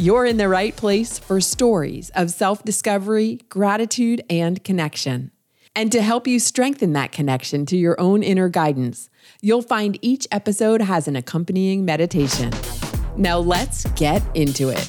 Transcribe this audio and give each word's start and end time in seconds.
You're 0.00 0.26
in 0.26 0.36
the 0.36 0.48
right 0.48 0.76
place 0.76 1.18
for 1.18 1.40
stories 1.40 2.10
of 2.10 2.30
self 2.30 2.62
discovery, 2.62 3.40
gratitude, 3.48 4.22
and 4.30 4.62
connection. 4.62 5.32
And 5.74 5.90
to 5.90 6.02
help 6.02 6.28
you 6.28 6.38
strengthen 6.38 6.92
that 6.92 7.10
connection 7.10 7.66
to 7.66 7.76
your 7.76 8.00
own 8.00 8.22
inner 8.22 8.48
guidance, 8.48 9.10
you'll 9.40 9.60
find 9.60 9.98
each 10.00 10.28
episode 10.30 10.82
has 10.82 11.08
an 11.08 11.16
accompanying 11.16 11.84
meditation. 11.84 12.52
Now 13.16 13.38
let's 13.38 13.86
get 13.96 14.22
into 14.36 14.68
it. 14.68 14.88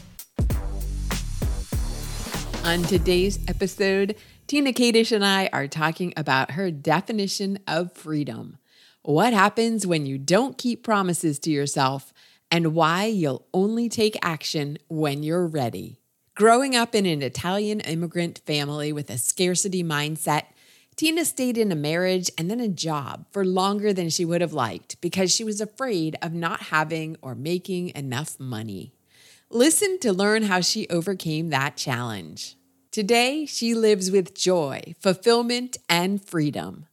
On 2.63 2.83
today's 2.83 3.39
episode, 3.47 4.15
Tina 4.45 4.73
Kadish 4.73 5.11
and 5.11 5.25
I 5.25 5.49
are 5.51 5.67
talking 5.67 6.13
about 6.17 6.51
her 6.51 6.69
definition 6.69 7.57
of 7.67 7.93
freedom. 7.93 8.59
What 9.01 9.33
happens 9.33 9.87
when 9.87 10.05
you 10.05 10.19
don't 10.19 10.55
keep 10.55 10.83
promises 10.83 11.39
to 11.39 11.49
yourself 11.49 12.13
and 12.51 12.73
why 12.73 13.05
you'll 13.05 13.45
only 13.53 13.89
take 13.89 14.17
action 14.21 14.77
when 14.87 15.23
you're 15.23 15.47
ready. 15.47 15.99
Growing 16.35 16.75
up 16.75 16.95
in 16.95 17.05
an 17.05 17.21
Italian 17.21 17.79
immigrant 17.81 18.41
family 18.45 18.93
with 18.93 19.09
a 19.09 19.17
scarcity 19.17 19.83
mindset, 19.83 20.43
Tina 20.95 21.23
stayed 21.23 21.57
in 21.57 21.71
a 21.71 21.75
marriage 21.75 22.29
and 22.37 22.51
then 22.51 22.59
a 22.59 22.67
job 22.67 23.25
for 23.31 23.45
longer 23.45 23.93
than 23.93 24.09
she 24.09 24.25
would 24.25 24.41
have 24.41 24.51
liked 24.51 24.99
because 24.99 25.33
she 25.33 25.45
was 25.45 25.61
afraid 25.61 26.17
of 26.21 26.33
not 26.33 26.63
having 26.63 27.15
or 27.21 27.35
making 27.35 27.93
enough 27.95 28.37
money. 28.37 28.93
Listen 29.49 29.97
to 29.99 30.11
learn 30.11 30.43
how 30.43 30.59
she 30.59 30.89
overcame 30.89 31.49
that 31.49 31.77
challenge. 31.77 32.57
Today, 32.91 33.45
she 33.45 33.73
lives 33.73 34.11
with 34.11 34.35
joy, 34.35 34.93
fulfillment, 34.99 35.77
and 35.87 36.21
freedom. 36.21 36.85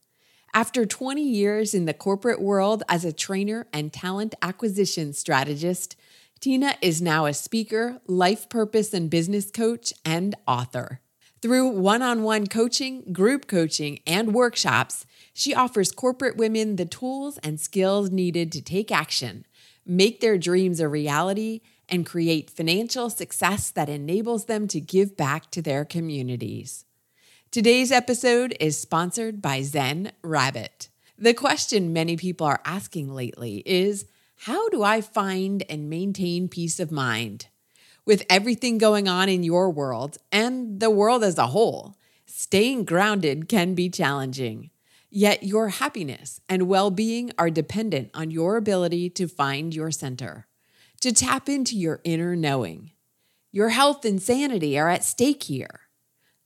After 0.57 0.87
20 0.87 1.23
years 1.23 1.75
in 1.75 1.85
the 1.85 1.93
corporate 1.93 2.41
world 2.41 2.83
as 2.89 3.05
a 3.05 3.12
trainer 3.12 3.67
and 3.75 3.93
talent 3.93 4.35
acquisition 4.41 5.12
strategist, 5.12 5.97
Tina 6.41 6.77
is 6.81 7.03
now 7.03 7.27
a 7.27 7.35
speaker, 7.35 8.01
life 8.07 8.49
purpose 8.49 8.95
and 8.95 9.11
business 9.11 9.51
coach, 9.51 9.93
and 10.03 10.34
author. 10.49 11.03
Through 11.43 11.69
one 11.73 12.01
on 12.01 12.23
one 12.23 12.47
coaching, 12.47 13.12
group 13.12 13.47
coaching, 13.47 13.99
and 14.07 14.33
workshops, 14.33 15.05
she 15.34 15.55
offers 15.55 15.93
corporate 15.93 16.39
women 16.39 16.77
the 16.77 16.87
tools 16.87 17.37
and 17.43 17.61
skills 17.61 18.11
needed 18.11 18.51
to 18.53 18.62
take 18.62 18.91
action, 18.91 19.45
make 19.84 20.21
their 20.21 20.39
dreams 20.39 20.81
a 20.81 20.89
reality, 20.89 21.61
and 21.87 22.07
create 22.07 22.49
financial 22.49 23.11
success 23.11 23.71
that 23.71 23.91
enables 23.91 24.47
them 24.47 24.69
to 24.69 24.81
give 24.81 25.19
back 25.19 25.51
to 25.51 25.61
their 25.61 25.84
communities. 25.84 26.86
Today's 27.52 27.91
episode 27.91 28.55
is 28.61 28.78
sponsored 28.78 29.41
by 29.41 29.62
Zen 29.62 30.12
Rabbit. 30.22 30.89
The 31.16 31.33
question 31.33 31.92
many 31.92 32.16
people 32.16 32.47
are 32.47 32.61
asking 32.66 33.14
lately 33.14 33.62
is 33.64 34.05
how 34.41 34.69
do 34.69 34.83
I 34.83 35.00
find 35.00 35.64
and 35.70 35.88
maintain 35.88 36.48
peace 36.48 36.78
of 36.80 36.91
mind? 36.91 37.47
With 38.05 38.27
everything 38.28 38.77
going 38.77 39.08
on 39.08 39.30
in 39.30 39.42
your 39.42 39.70
world 39.70 40.19
and 40.30 40.80
the 40.80 40.91
world 40.91 41.25
as 41.25 41.38
a 41.38 41.47
whole, 41.47 41.97
staying 42.27 42.84
grounded 42.84 43.48
can 43.48 43.75
be 43.75 43.88
challenging. 43.88 44.70
Yet 45.08 45.42
your 45.42 45.70
happiness 45.70 46.41
and 46.50 46.69
well 46.69 46.91
being 46.91 47.33
are 47.38 47.48
dependent 47.48 48.10
on 48.12 48.31
your 48.31 48.56
ability 48.59 49.09
to 49.10 49.28
find 49.28 49.75
your 49.75 49.92
center, 49.92 50.47
to 51.00 51.10
tap 51.10 51.48
into 51.48 51.75
your 51.76 52.00
inner 52.04 52.37
knowing. 52.37 52.91
Your 53.50 53.71
health 53.71 54.04
and 54.04 54.21
sanity 54.21 54.78
are 54.78 54.91
at 54.91 55.04
stake 55.04 55.44
here. 55.44 55.85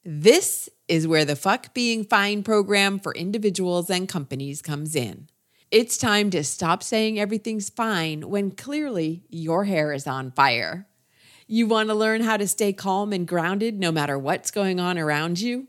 This 0.03 0.71
is 0.89 1.07
where 1.07 1.27
the 1.27 1.37
Fuck 1.37 1.75
Being 1.75 2.05
Fine 2.05 2.43
program 2.43 2.99
for 2.99 3.13
individuals 3.13 3.91
and 3.91 4.09
companies 4.09 4.63
comes 4.63 4.97
in. 4.97 5.29
It's 5.71 5.99
time 5.99 6.31
to 6.31 6.43
stop 6.43 6.83
saying 6.83 7.21
everything's 7.21 7.69
fine 7.69 8.31
when 8.31 8.51
clearly 8.51 9.25
your 9.29 9.65
hair 9.65 9.93
is 9.93 10.07
on 10.07 10.31
fire. 10.31 10.89
You 11.47 11.67
want 11.67 11.91
to 11.91 11.95
learn 11.95 12.23
how 12.23 12.39
to 12.39 12.49
stay 12.49 12.73
calm 12.73 13.13
and 13.13 13.29
grounded 13.29 13.79
no 13.79 13.93
matter 13.93 14.19
what's 14.19 14.51
going 14.51 14.81
on 14.81 14.99
around 14.99 15.39
you? 15.39 15.69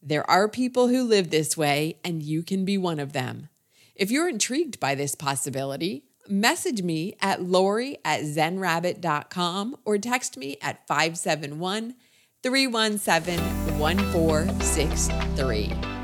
There 0.00 0.28
are 0.30 0.48
people 0.48 0.86
who 0.86 1.02
live 1.02 1.30
this 1.30 1.56
way, 1.56 1.98
and 2.04 2.22
you 2.22 2.44
can 2.44 2.64
be 2.64 2.78
one 2.78 3.00
of 3.00 3.12
them. 3.12 3.48
If 3.96 4.10
you're 4.10 4.28
intrigued 4.28 4.78
by 4.78 4.94
this 4.94 5.16
possibility, 5.16 6.04
message 6.28 6.82
me 6.82 7.16
at 7.20 7.42
lori 7.42 7.98
at 8.04 8.20
zenrabbit.com 8.22 9.76
or 9.84 9.98
text 9.98 10.36
me 10.36 10.58
at 10.62 10.86
571 10.86 11.94
317 12.44 13.38
1463. 13.78 16.03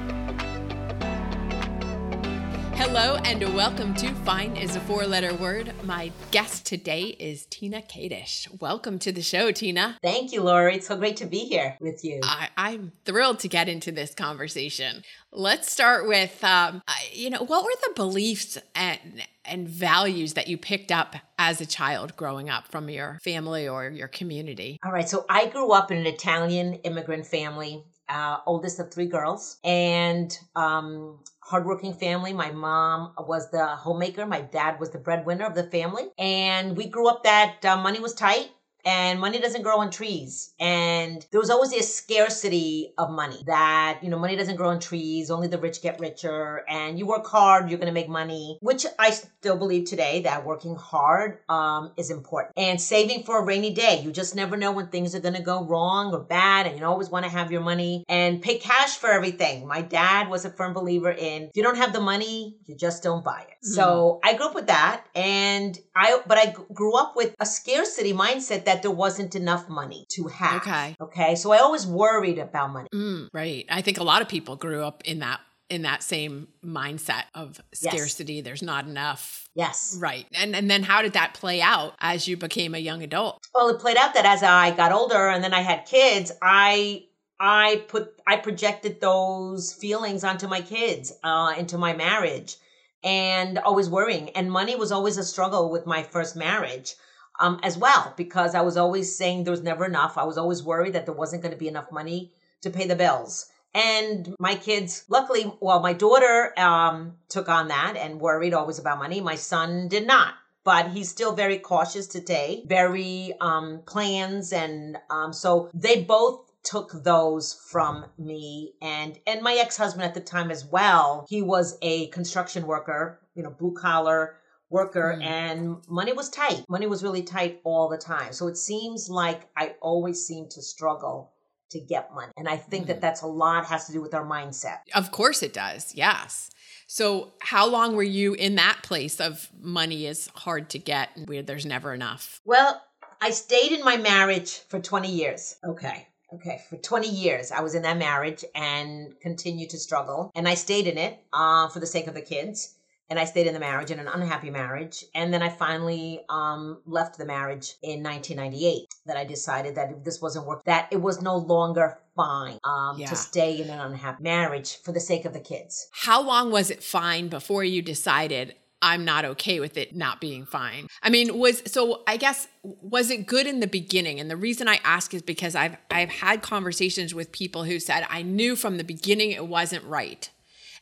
Hello 2.80 3.16
and 3.26 3.54
welcome 3.54 3.92
to 3.96 4.10
Fine 4.24 4.56
is 4.56 4.74
a 4.74 4.80
Four 4.80 5.04
Letter 5.04 5.34
Word. 5.34 5.70
My 5.84 6.10
guest 6.30 6.64
today 6.64 7.02
is 7.02 7.44
Tina 7.50 7.82
Kadish. 7.82 8.58
Welcome 8.58 8.98
to 9.00 9.12
the 9.12 9.20
show, 9.20 9.52
Tina. 9.52 9.98
Thank 10.02 10.32
you, 10.32 10.42
Lori. 10.42 10.76
It's 10.76 10.86
so 10.88 10.96
great 10.96 11.18
to 11.18 11.26
be 11.26 11.40
here 11.40 11.76
with 11.78 12.02
you. 12.06 12.20
I, 12.22 12.48
am 12.56 12.92
thrilled 13.04 13.40
to 13.40 13.48
get 13.48 13.68
into 13.68 13.92
this 13.92 14.14
conversation. 14.14 15.02
Let's 15.30 15.70
start 15.70 16.08
with, 16.08 16.42
um, 16.42 16.80
you 17.12 17.28
know, 17.28 17.44
what 17.44 17.64
were 17.64 17.76
the 17.86 17.92
beliefs 17.94 18.56
and 18.74 19.26
and 19.44 19.68
values 19.68 20.32
that 20.34 20.48
you 20.48 20.56
picked 20.56 20.90
up 20.90 21.16
as 21.38 21.60
a 21.60 21.66
child 21.66 22.16
growing 22.16 22.48
up 22.48 22.66
from 22.68 22.88
your 22.88 23.18
family 23.22 23.68
or 23.68 23.90
your 23.90 24.08
community? 24.08 24.78
All 24.82 24.90
right. 24.90 25.08
So 25.08 25.26
I 25.28 25.48
grew 25.48 25.70
up 25.72 25.90
in 25.90 25.98
an 25.98 26.06
Italian 26.06 26.74
immigrant 26.76 27.26
family, 27.26 27.84
uh, 28.08 28.38
oldest 28.46 28.80
of 28.80 28.90
three 28.90 29.06
girls, 29.06 29.58
and 29.64 30.34
um, 30.56 31.18
hardworking 31.50 31.94
family. 31.94 32.32
My 32.32 32.52
mom 32.52 33.12
was 33.18 33.50
the 33.50 33.66
homemaker. 33.66 34.24
My 34.24 34.40
dad 34.40 34.78
was 34.78 34.90
the 34.90 34.98
breadwinner 34.98 35.44
of 35.44 35.56
the 35.56 35.64
family. 35.64 36.04
And 36.16 36.76
we 36.76 36.86
grew 36.86 37.08
up 37.08 37.24
that 37.24 37.64
uh, 37.64 37.76
money 37.76 37.98
was 37.98 38.14
tight 38.14 38.50
and 38.84 39.20
money 39.20 39.38
doesn't 39.38 39.62
grow 39.62 39.78
on 39.78 39.90
trees. 39.90 40.52
And 40.60 41.24
there 41.30 41.40
was 41.40 41.50
always 41.50 41.72
a 41.72 41.82
scarcity 41.82 42.92
of 42.98 43.10
money 43.10 43.42
that, 43.46 44.00
you 44.02 44.10
know, 44.10 44.18
money 44.18 44.36
doesn't 44.36 44.56
grow 44.56 44.68
on 44.68 44.80
trees, 44.80 45.30
only 45.30 45.48
the 45.48 45.58
rich 45.58 45.82
get 45.82 46.00
richer, 46.00 46.64
and 46.68 46.98
you 46.98 47.06
work 47.06 47.26
hard, 47.26 47.70
you're 47.70 47.78
going 47.78 47.86
to 47.86 47.92
make 47.92 48.08
money, 48.08 48.58
which 48.60 48.86
I 48.98 49.10
still 49.10 49.56
believe 49.56 49.86
today 49.86 50.22
that 50.22 50.44
working 50.44 50.74
hard 50.74 51.38
um, 51.48 51.92
is 51.96 52.10
important. 52.10 52.54
And 52.56 52.80
saving 52.80 53.22
for 53.22 53.38
a 53.38 53.44
rainy 53.44 53.72
day. 53.72 54.00
You 54.02 54.10
just 54.10 54.34
never 54.34 54.56
know 54.56 54.72
when 54.72 54.88
things 54.88 55.14
are 55.14 55.20
going 55.20 55.34
to 55.34 55.42
go 55.42 55.64
wrong 55.64 56.12
or 56.12 56.20
bad, 56.20 56.66
and 56.66 56.78
you 56.78 56.84
always 56.84 57.08
want 57.08 57.24
to 57.24 57.30
have 57.30 57.52
your 57.52 57.60
money 57.60 58.04
and 58.08 58.42
pay 58.42 58.58
cash 58.58 58.96
for 58.96 59.08
everything. 59.08 59.66
My 59.66 59.80
dad 59.82 60.28
was 60.28 60.44
a 60.44 60.50
firm 60.50 60.72
believer 60.72 61.10
in 61.10 61.44
if 61.44 61.56
you 61.56 61.62
don't 61.62 61.76
have 61.76 61.92
the 61.92 62.00
money, 62.00 62.56
you 62.66 62.74
just 62.74 63.02
don't 63.02 63.24
buy 63.24 63.42
it. 63.42 63.64
Mm-hmm. 63.64 63.74
So 63.74 64.20
I 64.24 64.34
grew 64.34 64.46
up 64.46 64.54
with 64.54 64.66
that, 64.66 65.04
and 65.14 65.78
I, 65.94 66.20
but 66.26 66.38
I 66.38 66.54
grew 66.72 66.96
up 66.96 67.14
with 67.16 67.34
a 67.38 67.46
scarcity 67.46 68.12
mindset 68.12 68.64
that 68.70 68.82
there 68.82 68.90
wasn't 68.90 69.34
enough 69.34 69.68
money 69.68 70.06
to 70.10 70.28
have. 70.28 70.62
Okay. 70.62 70.96
Okay. 71.00 71.34
So 71.34 71.50
I 71.52 71.58
always 71.58 71.86
worried 71.86 72.38
about 72.38 72.72
money. 72.72 72.88
Mm, 72.94 73.28
right. 73.34 73.66
I 73.68 73.82
think 73.82 73.98
a 73.98 74.04
lot 74.04 74.22
of 74.22 74.28
people 74.28 74.54
grew 74.56 74.84
up 74.84 75.02
in 75.04 75.18
that 75.18 75.40
in 75.68 75.82
that 75.82 76.02
same 76.02 76.48
mindset 76.64 77.24
of 77.34 77.60
scarcity. 77.72 78.34
Yes. 78.34 78.44
There's 78.44 78.62
not 78.62 78.86
enough. 78.86 79.48
Yes. 79.54 79.96
Right. 80.00 80.26
And 80.34 80.54
and 80.54 80.70
then 80.70 80.84
how 80.84 81.02
did 81.02 81.14
that 81.14 81.34
play 81.34 81.60
out 81.60 81.94
as 82.00 82.28
you 82.28 82.36
became 82.36 82.74
a 82.74 82.78
young 82.78 83.02
adult? 83.02 83.44
Well, 83.54 83.68
it 83.70 83.80
played 83.80 83.96
out 83.96 84.14
that 84.14 84.24
as 84.24 84.42
I 84.42 84.70
got 84.70 84.92
older 84.92 85.28
and 85.28 85.42
then 85.42 85.52
I 85.52 85.62
had 85.62 85.86
kids, 85.86 86.30
I 86.40 87.06
I 87.40 87.84
put 87.88 88.20
I 88.24 88.36
projected 88.36 89.00
those 89.00 89.72
feelings 89.72 90.22
onto 90.22 90.46
my 90.46 90.60
kids, 90.60 91.12
uh, 91.24 91.54
into 91.58 91.76
my 91.76 91.92
marriage, 91.92 92.56
and 93.02 93.58
always 93.58 93.90
worrying. 93.90 94.30
And 94.30 94.52
money 94.52 94.76
was 94.76 94.92
always 94.92 95.18
a 95.18 95.24
struggle 95.24 95.70
with 95.70 95.86
my 95.86 96.04
first 96.04 96.36
marriage 96.36 96.94
um, 97.40 97.58
as 97.62 97.76
well 97.76 98.14
because 98.16 98.54
I 98.54 98.60
was 98.60 98.76
always 98.76 99.14
saying 99.14 99.44
there 99.44 99.50
was 99.50 99.62
never 99.62 99.86
enough. 99.86 100.16
I 100.16 100.24
was 100.24 100.38
always 100.38 100.62
worried 100.62 100.92
that 100.92 101.06
there 101.06 101.14
wasn't 101.14 101.42
going 101.42 101.52
to 101.52 101.58
be 101.58 101.68
enough 101.68 101.90
money 101.90 102.32
to 102.60 102.70
pay 102.70 102.86
the 102.86 102.94
bills. 102.94 103.46
And 103.74 104.34
my 104.38 104.56
kids, 104.56 105.04
luckily, 105.08 105.52
well, 105.60 105.80
my 105.80 105.92
daughter 105.92 106.52
um, 106.58 107.14
took 107.28 107.48
on 107.48 107.68
that 107.68 107.94
and 107.96 108.20
worried 108.20 108.52
always 108.52 108.78
about 108.78 108.98
money. 108.98 109.20
My 109.20 109.36
son 109.36 109.88
did 109.88 110.06
not, 110.06 110.34
but 110.64 110.88
he's 110.90 111.08
still 111.08 111.32
very 111.32 111.58
cautious 111.58 112.06
today, 112.06 112.64
very 112.66 113.32
um, 113.40 113.82
plans, 113.86 114.52
and 114.52 114.98
um, 115.08 115.32
so 115.32 115.70
they 115.72 116.02
both 116.02 116.50
took 116.62 116.92
those 117.04 117.54
from 117.54 118.04
me 118.18 118.74
and 118.82 119.18
and 119.26 119.40
my 119.40 119.54
ex-husband 119.54 120.04
at 120.04 120.12
the 120.12 120.20
time 120.20 120.50
as 120.50 120.62
well 120.66 121.24
he 121.26 121.40
was 121.40 121.78
a 121.80 122.08
construction 122.08 122.66
worker 122.66 123.18
you 123.34 123.42
know 123.42 123.48
blue 123.48 123.72
collar 123.72 124.36
worker 124.70 125.18
mm. 125.18 125.24
and 125.24 125.76
money 125.88 126.12
was 126.12 126.30
tight. 126.30 126.64
Money 126.68 126.86
was 126.86 127.02
really 127.02 127.22
tight 127.22 127.60
all 127.64 127.88
the 127.88 127.98
time. 127.98 128.32
So 128.32 128.46
it 128.46 128.56
seems 128.56 129.10
like 129.10 129.48
I 129.56 129.74
always 129.80 130.24
seem 130.24 130.48
to 130.50 130.62
struggle 130.62 131.32
to 131.70 131.80
get 131.80 132.12
money. 132.14 132.32
And 132.36 132.48
I 132.48 132.56
think 132.56 132.84
mm. 132.84 132.88
that 132.88 133.00
that's 133.00 133.22
a 133.22 133.26
lot 133.26 133.66
has 133.66 133.86
to 133.86 133.92
do 133.92 134.00
with 134.00 134.14
our 134.14 134.24
mindset. 134.24 134.78
Of 134.94 135.10
course 135.12 135.42
it 135.42 135.52
does. 135.52 135.94
Yes. 135.94 136.50
So, 136.86 137.34
how 137.38 137.68
long 137.68 137.94
were 137.94 138.02
you 138.02 138.34
in 138.34 138.56
that 138.56 138.80
place 138.82 139.20
of 139.20 139.48
money 139.60 140.06
is 140.06 140.28
hard 140.34 140.70
to 140.70 140.78
get 140.80 141.10
and 141.14 141.28
where 141.28 141.42
there's 141.42 141.64
never 141.64 141.94
enough? 141.94 142.40
Well, 142.44 142.82
I 143.20 143.30
stayed 143.30 143.70
in 143.70 143.84
my 143.84 143.96
marriage 143.96 144.58
for 144.68 144.80
20 144.80 145.08
years. 145.08 145.56
Okay. 145.62 146.08
Okay, 146.32 146.62
for 146.68 146.76
20 146.76 147.08
years, 147.08 147.50
I 147.50 147.60
was 147.60 147.74
in 147.74 147.82
that 147.82 147.96
marriage 147.96 148.44
and 148.54 149.18
continued 149.20 149.70
to 149.70 149.78
struggle. 149.78 150.30
And 150.36 150.48
I 150.48 150.54
stayed 150.54 150.86
in 150.86 150.96
it 150.96 151.18
uh, 151.32 151.68
for 151.68 151.80
the 151.80 151.86
sake 151.86 152.06
of 152.06 152.14
the 152.14 152.20
kids 152.20 152.76
and 153.10 153.18
I 153.18 153.24
stayed 153.24 153.48
in 153.48 153.54
the 153.54 153.60
marriage 153.60 153.90
in 153.90 153.98
an 153.98 154.06
unhappy 154.06 154.50
marriage. 154.50 155.04
And 155.14 155.34
then 155.34 155.42
I 155.42 155.48
finally 155.48 156.20
um, 156.28 156.80
left 156.86 157.18
the 157.18 157.26
marriage 157.26 157.74
in 157.82 158.02
1998. 158.02 158.86
That 159.06 159.16
I 159.16 159.24
decided 159.24 159.74
that 159.74 159.90
if 159.90 160.04
this 160.04 160.22
wasn't 160.22 160.46
work, 160.46 160.62
that 160.64 160.88
it 160.92 161.02
was 161.02 161.20
no 161.20 161.36
longer 161.36 161.98
fine 162.14 162.58
um, 162.64 162.98
yeah. 162.98 163.08
to 163.08 163.16
stay 163.16 163.60
in 163.60 163.68
an 163.68 163.80
unhappy 163.80 164.22
marriage 164.22 164.80
for 164.82 164.92
the 164.92 165.00
sake 165.00 165.24
of 165.24 165.32
the 165.32 165.40
kids. 165.40 165.88
How 165.92 166.22
long 166.22 166.52
was 166.52 166.70
it 166.70 166.82
fine 166.82 167.28
before 167.28 167.64
you 167.64 167.82
decided 167.82 168.54
I'm 168.82 169.04
not 169.04 169.24
okay 169.24 169.60
with 169.60 169.76
it 169.76 169.94
not 169.94 170.20
being 170.20 170.46
fine. 170.46 170.86
I 171.02 171.10
mean, 171.10 171.38
was 171.38 171.62
so 171.66 172.02
I 172.06 172.16
guess 172.16 172.48
was 172.62 173.10
it 173.10 173.26
good 173.26 173.46
in 173.46 173.60
the 173.60 173.66
beginning? 173.66 174.18
And 174.18 174.30
the 174.30 174.36
reason 174.36 174.68
I 174.68 174.80
ask 174.84 175.12
is 175.12 175.20
because 175.22 175.54
I've 175.54 175.76
I've 175.90 176.08
had 176.08 176.40
conversations 176.40 177.14
with 177.14 177.30
people 177.30 177.64
who 177.64 177.78
said 177.78 178.06
I 178.08 178.22
knew 178.22 178.56
from 178.56 178.78
the 178.78 178.84
beginning 178.84 179.32
it 179.32 179.46
wasn't 179.46 179.84
right. 179.84 180.30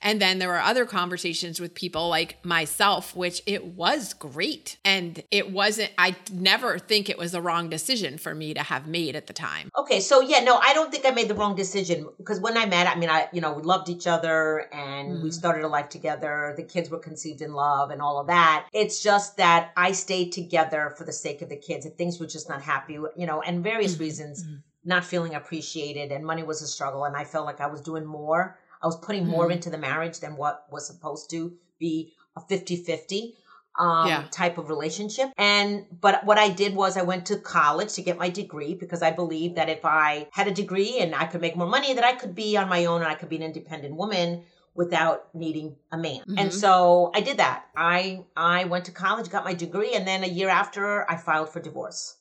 And 0.00 0.20
then 0.20 0.38
there 0.38 0.48
were 0.48 0.60
other 0.60 0.86
conversations 0.86 1.60
with 1.60 1.74
people 1.74 2.08
like 2.08 2.44
myself, 2.44 3.16
which 3.16 3.42
it 3.46 3.64
was 3.64 4.14
great. 4.14 4.76
And 4.84 5.22
it 5.30 5.50
wasn't, 5.50 5.90
I 5.98 6.14
never 6.32 6.78
think 6.78 7.08
it 7.08 7.18
was 7.18 7.32
the 7.32 7.42
wrong 7.42 7.68
decision 7.68 8.16
for 8.18 8.34
me 8.34 8.54
to 8.54 8.62
have 8.62 8.86
made 8.86 9.16
at 9.16 9.26
the 9.26 9.32
time. 9.32 9.70
Okay. 9.76 10.00
So, 10.00 10.20
yeah, 10.20 10.40
no, 10.40 10.56
I 10.56 10.72
don't 10.72 10.92
think 10.92 11.04
I 11.04 11.10
made 11.10 11.28
the 11.28 11.34
wrong 11.34 11.56
decision 11.56 12.08
because 12.16 12.40
when 12.40 12.56
I 12.56 12.66
met, 12.66 12.86
I 12.86 12.94
mean, 12.94 13.10
I, 13.10 13.28
you 13.32 13.40
know, 13.40 13.52
we 13.52 13.62
loved 13.62 13.88
each 13.88 14.06
other 14.06 14.72
and 14.72 15.18
mm. 15.18 15.22
we 15.22 15.30
started 15.30 15.64
a 15.64 15.68
life 15.68 15.88
together. 15.88 16.54
The 16.56 16.62
kids 16.62 16.90
were 16.90 17.00
conceived 17.00 17.42
in 17.42 17.52
love 17.52 17.90
and 17.90 18.00
all 18.00 18.20
of 18.20 18.28
that. 18.28 18.68
It's 18.72 19.02
just 19.02 19.36
that 19.38 19.72
I 19.76 19.92
stayed 19.92 20.30
together 20.30 20.94
for 20.96 21.04
the 21.04 21.12
sake 21.12 21.42
of 21.42 21.48
the 21.48 21.56
kids 21.56 21.86
and 21.86 21.94
things 21.96 22.20
were 22.20 22.26
just 22.26 22.48
not 22.48 22.62
happy, 22.62 22.94
you 22.94 23.26
know, 23.26 23.42
and 23.42 23.64
various 23.64 23.96
mm. 23.96 24.00
reasons. 24.00 24.44
Mm. 24.44 24.62
Not 24.84 25.04
feeling 25.04 25.34
appreciated, 25.34 26.12
and 26.12 26.24
money 26.24 26.44
was 26.44 26.62
a 26.62 26.66
struggle, 26.66 27.04
and 27.04 27.14
I 27.14 27.24
felt 27.24 27.44
like 27.44 27.60
I 27.60 27.66
was 27.66 27.82
doing 27.82 28.06
more 28.06 28.56
I 28.82 28.86
was 28.86 28.96
putting 28.96 29.22
mm-hmm. 29.22 29.32
more 29.32 29.50
into 29.50 29.70
the 29.70 29.78
marriage 29.78 30.20
than 30.20 30.36
what 30.36 30.66
was 30.70 30.86
supposed 30.86 31.30
to 31.30 31.52
be 31.78 32.14
a 32.36 32.40
50 32.40 32.76
50 32.76 33.34
um, 33.78 34.08
yeah. 34.08 34.24
type 34.30 34.58
of 34.58 34.68
relationship. 34.68 35.30
And, 35.38 35.86
but 36.00 36.24
what 36.24 36.38
I 36.38 36.48
did 36.48 36.74
was 36.74 36.96
I 36.96 37.02
went 37.02 37.26
to 37.26 37.36
college 37.36 37.94
to 37.94 38.02
get 38.02 38.18
my 38.18 38.28
degree 38.28 38.74
because 38.74 39.02
I 39.02 39.12
believed 39.12 39.56
that 39.56 39.68
if 39.68 39.84
I 39.84 40.28
had 40.32 40.48
a 40.48 40.52
degree 40.52 40.98
and 41.00 41.14
I 41.14 41.26
could 41.26 41.40
make 41.40 41.56
more 41.56 41.68
money, 41.68 41.94
that 41.94 42.04
I 42.04 42.14
could 42.14 42.34
be 42.34 42.56
on 42.56 42.68
my 42.68 42.86
own 42.86 43.02
and 43.02 43.10
I 43.10 43.14
could 43.14 43.28
be 43.28 43.36
an 43.36 43.42
independent 43.42 43.94
woman 43.94 44.44
without 44.74 45.32
needing 45.34 45.76
a 45.92 45.98
man. 45.98 46.20
Mm-hmm. 46.20 46.38
And 46.38 46.54
so 46.54 47.10
I 47.14 47.20
did 47.20 47.38
that. 47.38 47.66
I, 47.76 48.24
I 48.36 48.64
went 48.64 48.84
to 48.86 48.92
college, 48.92 49.30
got 49.30 49.44
my 49.44 49.54
degree, 49.54 49.94
and 49.94 50.06
then 50.06 50.24
a 50.24 50.28
year 50.28 50.48
after 50.48 51.08
I 51.10 51.16
filed 51.16 51.50
for 51.50 51.60
divorce. 51.60 52.16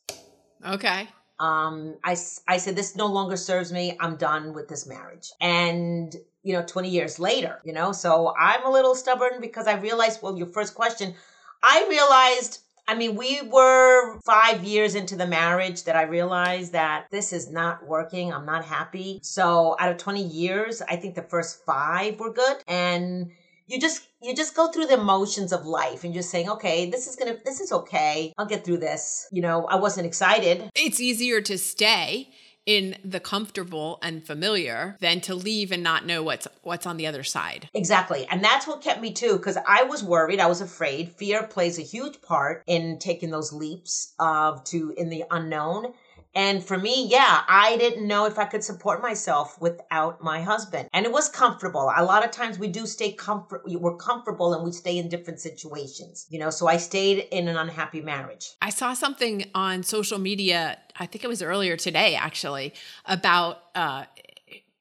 Okay 0.65 1.07
um, 1.39 1.95
I, 2.03 2.17
I 2.47 2.57
said, 2.57 2.75
this 2.75 2.95
no 2.95 3.07
longer 3.07 3.37
serves 3.37 3.71
me. 3.71 3.97
I'm 3.99 4.15
done 4.15 4.53
with 4.53 4.67
this 4.67 4.87
marriage. 4.87 5.31
And, 5.39 6.15
you 6.43 6.53
know, 6.53 6.63
20 6.65 6.89
years 6.89 7.19
later, 7.19 7.59
you 7.63 7.73
know, 7.73 7.91
so 7.91 8.33
I'm 8.39 8.65
a 8.65 8.71
little 8.71 8.95
stubborn 8.95 9.39
because 9.39 9.67
I 9.67 9.75
realized, 9.75 10.21
well, 10.21 10.37
your 10.37 10.47
first 10.47 10.73
question, 10.73 11.13
I 11.61 11.85
realized, 11.89 12.59
I 12.87 12.95
mean, 12.95 13.15
we 13.15 13.41
were 13.41 14.19
five 14.21 14.63
years 14.63 14.95
into 14.95 15.15
the 15.15 15.27
marriage 15.27 15.83
that 15.83 15.95
I 15.95 16.03
realized 16.03 16.71
that 16.71 17.07
this 17.11 17.33
is 17.33 17.51
not 17.51 17.85
working. 17.85 18.33
I'm 18.33 18.45
not 18.45 18.65
happy. 18.65 19.19
So 19.21 19.75
out 19.79 19.91
of 19.91 19.97
20 19.97 20.23
years, 20.23 20.81
I 20.81 20.95
think 20.95 21.15
the 21.15 21.23
first 21.23 21.63
five 21.65 22.19
were 22.19 22.33
good. 22.33 22.57
And, 22.67 23.31
you 23.67 23.79
just 23.79 24.07
you 24.21 24.35
just 24.35 24.55
go 24.55 24.71
through 24.71 24.85
the 24.85 24.97
motions 24.97 25.51
of 25.51 25.65
life 25.65 26.03
and 26.03 26.13
just 26.13 26.29
saying 26.29 26.49
okay 26.49 26.89
this 26.89 27.07
is 27.07 27.15
gonna 27.15 27.35
this 27.45 27.59
is 27.59 27.71
okay 27.71 28.33
i'll 28.37 28.45
get 28.45 28.65
through 28.65 28.77
this 28.77 29.27
you 29.31 29.41
know 29.41 29.65
i 29.65 29.75
wasn't 29.75 30.05
excited 30.05 30.69
it's 30.75 30.99
easier 30.99 31.41
to 31.41 31.57
stay 31.57 32.29
in 32.67 32.97
the 33.03 33.19
comfortable 33.19 33.97
and 34.03 34.27
familiar 34.27 34.97
than 34.99 35.21
to 35.21 35.33
leave 35.33 35.71
and 35.71 35.81
not 35.81 36.05
know 36.05 36.21
what's 36.21 36.47
what's 36.63 36.85
on 36.85 36.97
the 36.97 37.07
other 37.07 37.23
side. 37.23 37.69
Exactly. 37.73 38.27
And 38.29 38.43
that's 38.43 38.67
what 38.67 38.81
kept 38.81 39.01
me 39.01 39.13
too 39.13 39.39
cuz 39.39 39.57
I 39.65 39.83
was 39.83 40.03
worried, 40.03 40.41
I 40.41 40.47
was 40.47 40.59
afraid. 40.59 41.13
Fear 41.15 41.43
plays 41.43 41.79
a 41.79 41.81
huge 41.81 42.21
part 42.21 42.63
in 42.67 42.99
taking 42.99 43.31
those 43.31 43.53
leaps 43.53 44.13
of 44.19 44.65
to 44.65 44.93
in 44.97 45.07
the 45.09 45.23
unknown 45.31 45.93
and 46.35 46.63
for 46.63 46.77
me, 46.77 47.07
yeah, 47.07 47.41
I 47.47 47.77
didn't 47.77 48.07
know 48.07 48.25
if 48.25 48.37
I 48.37 48.45
could 48.45 48.63
support 48.63 49.01
myself 49.01 49.59
without 49.59 50.23
my 50.23 50.41
husband. 50.41 50.89
And 50.93 51.05
it 51.05 51.11
was 51.11 51.29
comfortable. 51.29 51.91
A 51.95 52.03
lot 52.03 52.23
of 52.23 52.31
times 52.31 52.59
we 52.59 52.67
do 52.67 52.85
stay 52.85 53.11
comfort 53.11 53.63
we're 53.65 53.97
comfortable 53.97 54.53
and 54.53 54.63
we 54.63 54.71
stay 54.71 54.97
in 54.97 55.09
different 55.09 55.39
situations. 55.39 56.27
You 56.29 56.39
know, 56.39 56.49
so 56.49 56.67
I 56.67 56.77
stayed 56.77 57.27
in 57.31 57.47
an 57.47 57.57
unhappy 57.57 58.01
marriage. 58.01 58.51
I 58.61 58.69
saw 58.69 58.93
something 58.93 59.45
on 59.55 59.83
social 59.83 60.19
media, 60.19 60.77
I 60.99 61.05
think 61.05 61.23
it 61.23 61.27
was 61.27 61.41
earlier 61.41 61.77
today 61.77 62.15
actually, 62.15 62.73
about 63.05 63.59
uh 63.75 64.05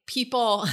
people 0.06 0.66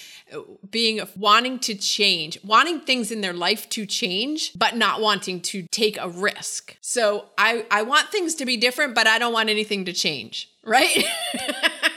being 0.70 1.00
wanting 1.16 1.58
to 1.60 1.74
change, 1.74 2.38
wanting 2.42 2.80
things 2.80 3.10
in 3.10 3.20
their 3.20 3.32
life 3.32 3.68
to 3.70 3.86
change, 3.86 4.52
but 4.56 4.76
not 4.76 5.00
wanting 5.00 5.40
to 5.40 5.62
take 5.70 5.98
a 5.98 6.08
risk. 6.08 6.76
So 6.80 7.26
I, 7.38 7.66
I 7.70 7.82
want 7.82 8.08
things 8.08 8.34
to 8.36 8.46
be 8.46 8.56
different, 8.56 8.94
but 8.94 9.06
I 9.06 9.18
don't 9.18 9.32
want 9.32 9.48
anything 9.48 9.84
to 9.84 9.92
change, 9.92 10.50
right? 10.64 11.04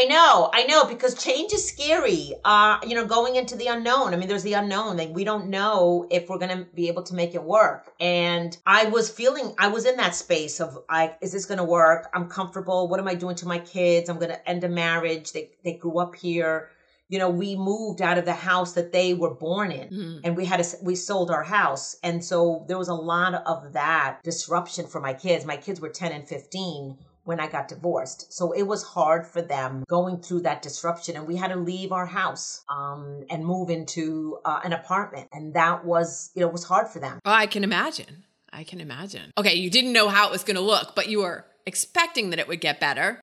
I 0.00 0.04
know, 0.04 0.48
I 0.54 0.64
know, 0.64 0.86
because 0.86 1.22
change 1.22 1.52
is 1.52 1.68
scary. 1.68 2.32
Uh, 2.42 2.78
you 2.86 2.94
know, 2.94 3.04
going 3.04 3.36
into 3.36 3.54
the 3.54 3.66
unknown. 3.66 4.14
I 4.14 4.16
mean, 4.16 4.28
there's 4.28 4.42
the 4.42 4.54
unknown. 4.54 4.96
Like 4.96 5.10
we 5.10 5.24
don't 5.24 5.48
know 5.48 6.06
if 6.10 6.30
we're 6.30 6.38
gonna 6.38 6.64
be 6.74 6.88
able 6.88 7.02
to 7.02 7.14
make 7.14 7.34
it 7.34 7.42
work. 7.42 7.92
And 8.00 8.56
I 8.64 8.86
was 8.86 9.10
feeling, 9.10 9.54
I 9.58 9.68
was 9.68 9.84
in 9.84 9.98
that 9.98 10.14
space 10.14 10.58
of 10.58 10.78
like, 10.90 11.18
is 11.20 11.32
this 11.32 11.44
gonna 11.44 11.64
work? 11.64 12.08
I'm 12.14 12.30
comfortable. 12.30 12.88
What 12.88 12.98
am 12.98 13.08
I 13.08 13.14
doing 13.14 13.36
to 13.36 13.46
my 13.46 13.58
kids? 13.58 14.08
I'm 14.08 14.18
gonna 14.18 14.40
end 14.46 14.64
a 14.64 14.70
marriage. 14.70 15.32
They 15.32 15.50
they 15.64 15.74
grew 15.74 15.98
up 15.98 16.16
here. 16.16 16.70
You 17.10 17.18
know, 17.18 17.28
we 17.28 17.54
moved 17.54 18.00
out 18.00 18.16
of 18.16 18.24
the 18.24 18.32
house 18.32 18.72
that 18.74 18.92
they 18.92 19.12
were 19.12 19.34
born 19.34 19.70
in, 19.72 19.88
mm. 19.88 20.20
and 20.24 20.34
we 20.34 20.46
had 20.46 20.60
a, 20.60 20.64
we 20.80 20.94
sold 20.94 21.30
our 21.30 21.42
house, 21.42 21.96
and 22.04 22.24
so 22.24 22.64
there 22.68 22.78
was 22.78 22.88
a 22.88 22.94
lot 22.94 23.34
of 23.34 23.72
that 23.72 24.20
disruption 24.22 24.86
for 24.86 25.00
my 25.00 25.12
kids. 25.12 25.44
My 25.44 25.56
kids 25.58 25.80
were 25.80 25.90
ten 25.90 26.12
and 26.12 26.26
fifteen 26.26 26.96
when 27.24 27.40
I 27.40 27.48
got 27.48 27.68
divorced. 27.68 28.32
So 28.32 28.52
it 28.52 28.62
was 28.62 28.82
hard 28.82 29.26
for 29.26 29.42
them 29.42 29.84
going 29.88 30.18
through 30.18 30.40
that 30.40 30.62
disruption. 30.62 31.16
And 31.16 31.26
we 31.26 31.36
had 31.36 31.48
to 31.48 31.56
leave 31.56 31.92
our 31.92 32.06
house 32.06 32.64
um, 32.68 33.24
and 33.30 33.44
move 33.44 33.70
into 33.70 34.38
uh, 34.44 34.60
an 34.64 34.72
apartment. 34.72 35.28
And 35.32 35.54
that 35.54 35.84
was, 35.84 36.30
you 36.34 36.40
know, 36.40 36.48
it 36.48 36.52
was 36.52 36.64
hard 36.64 36.88
for 36.88 36.98
them. 36.98 37.20
Oh, 37.24 37.32
I 37.32 37.46
can 37.46 37.64
imagine. 37.64 38.24
I 38.52 38.64
can 38.64 38.80
imagine. 38.80 39.30
Okay, 39.38 39.54
you 39.54 39.70
didn't 39.70 39.92
know 39.92 40.08
how 40.08 40.26
it 40.28 40.32
was 40.32 40.42
going 40.42 40.56
to 40.56 40.62
look, 40.62 40.94
but 40.96 41.08
you 41.08 41.20
were 41.20 41.46
expecting 41.66 42.30
that 42.30 42.38
it 42.38 42.48
would 42.48 42.60
get 42.60 42.80
better. 42.80 43.20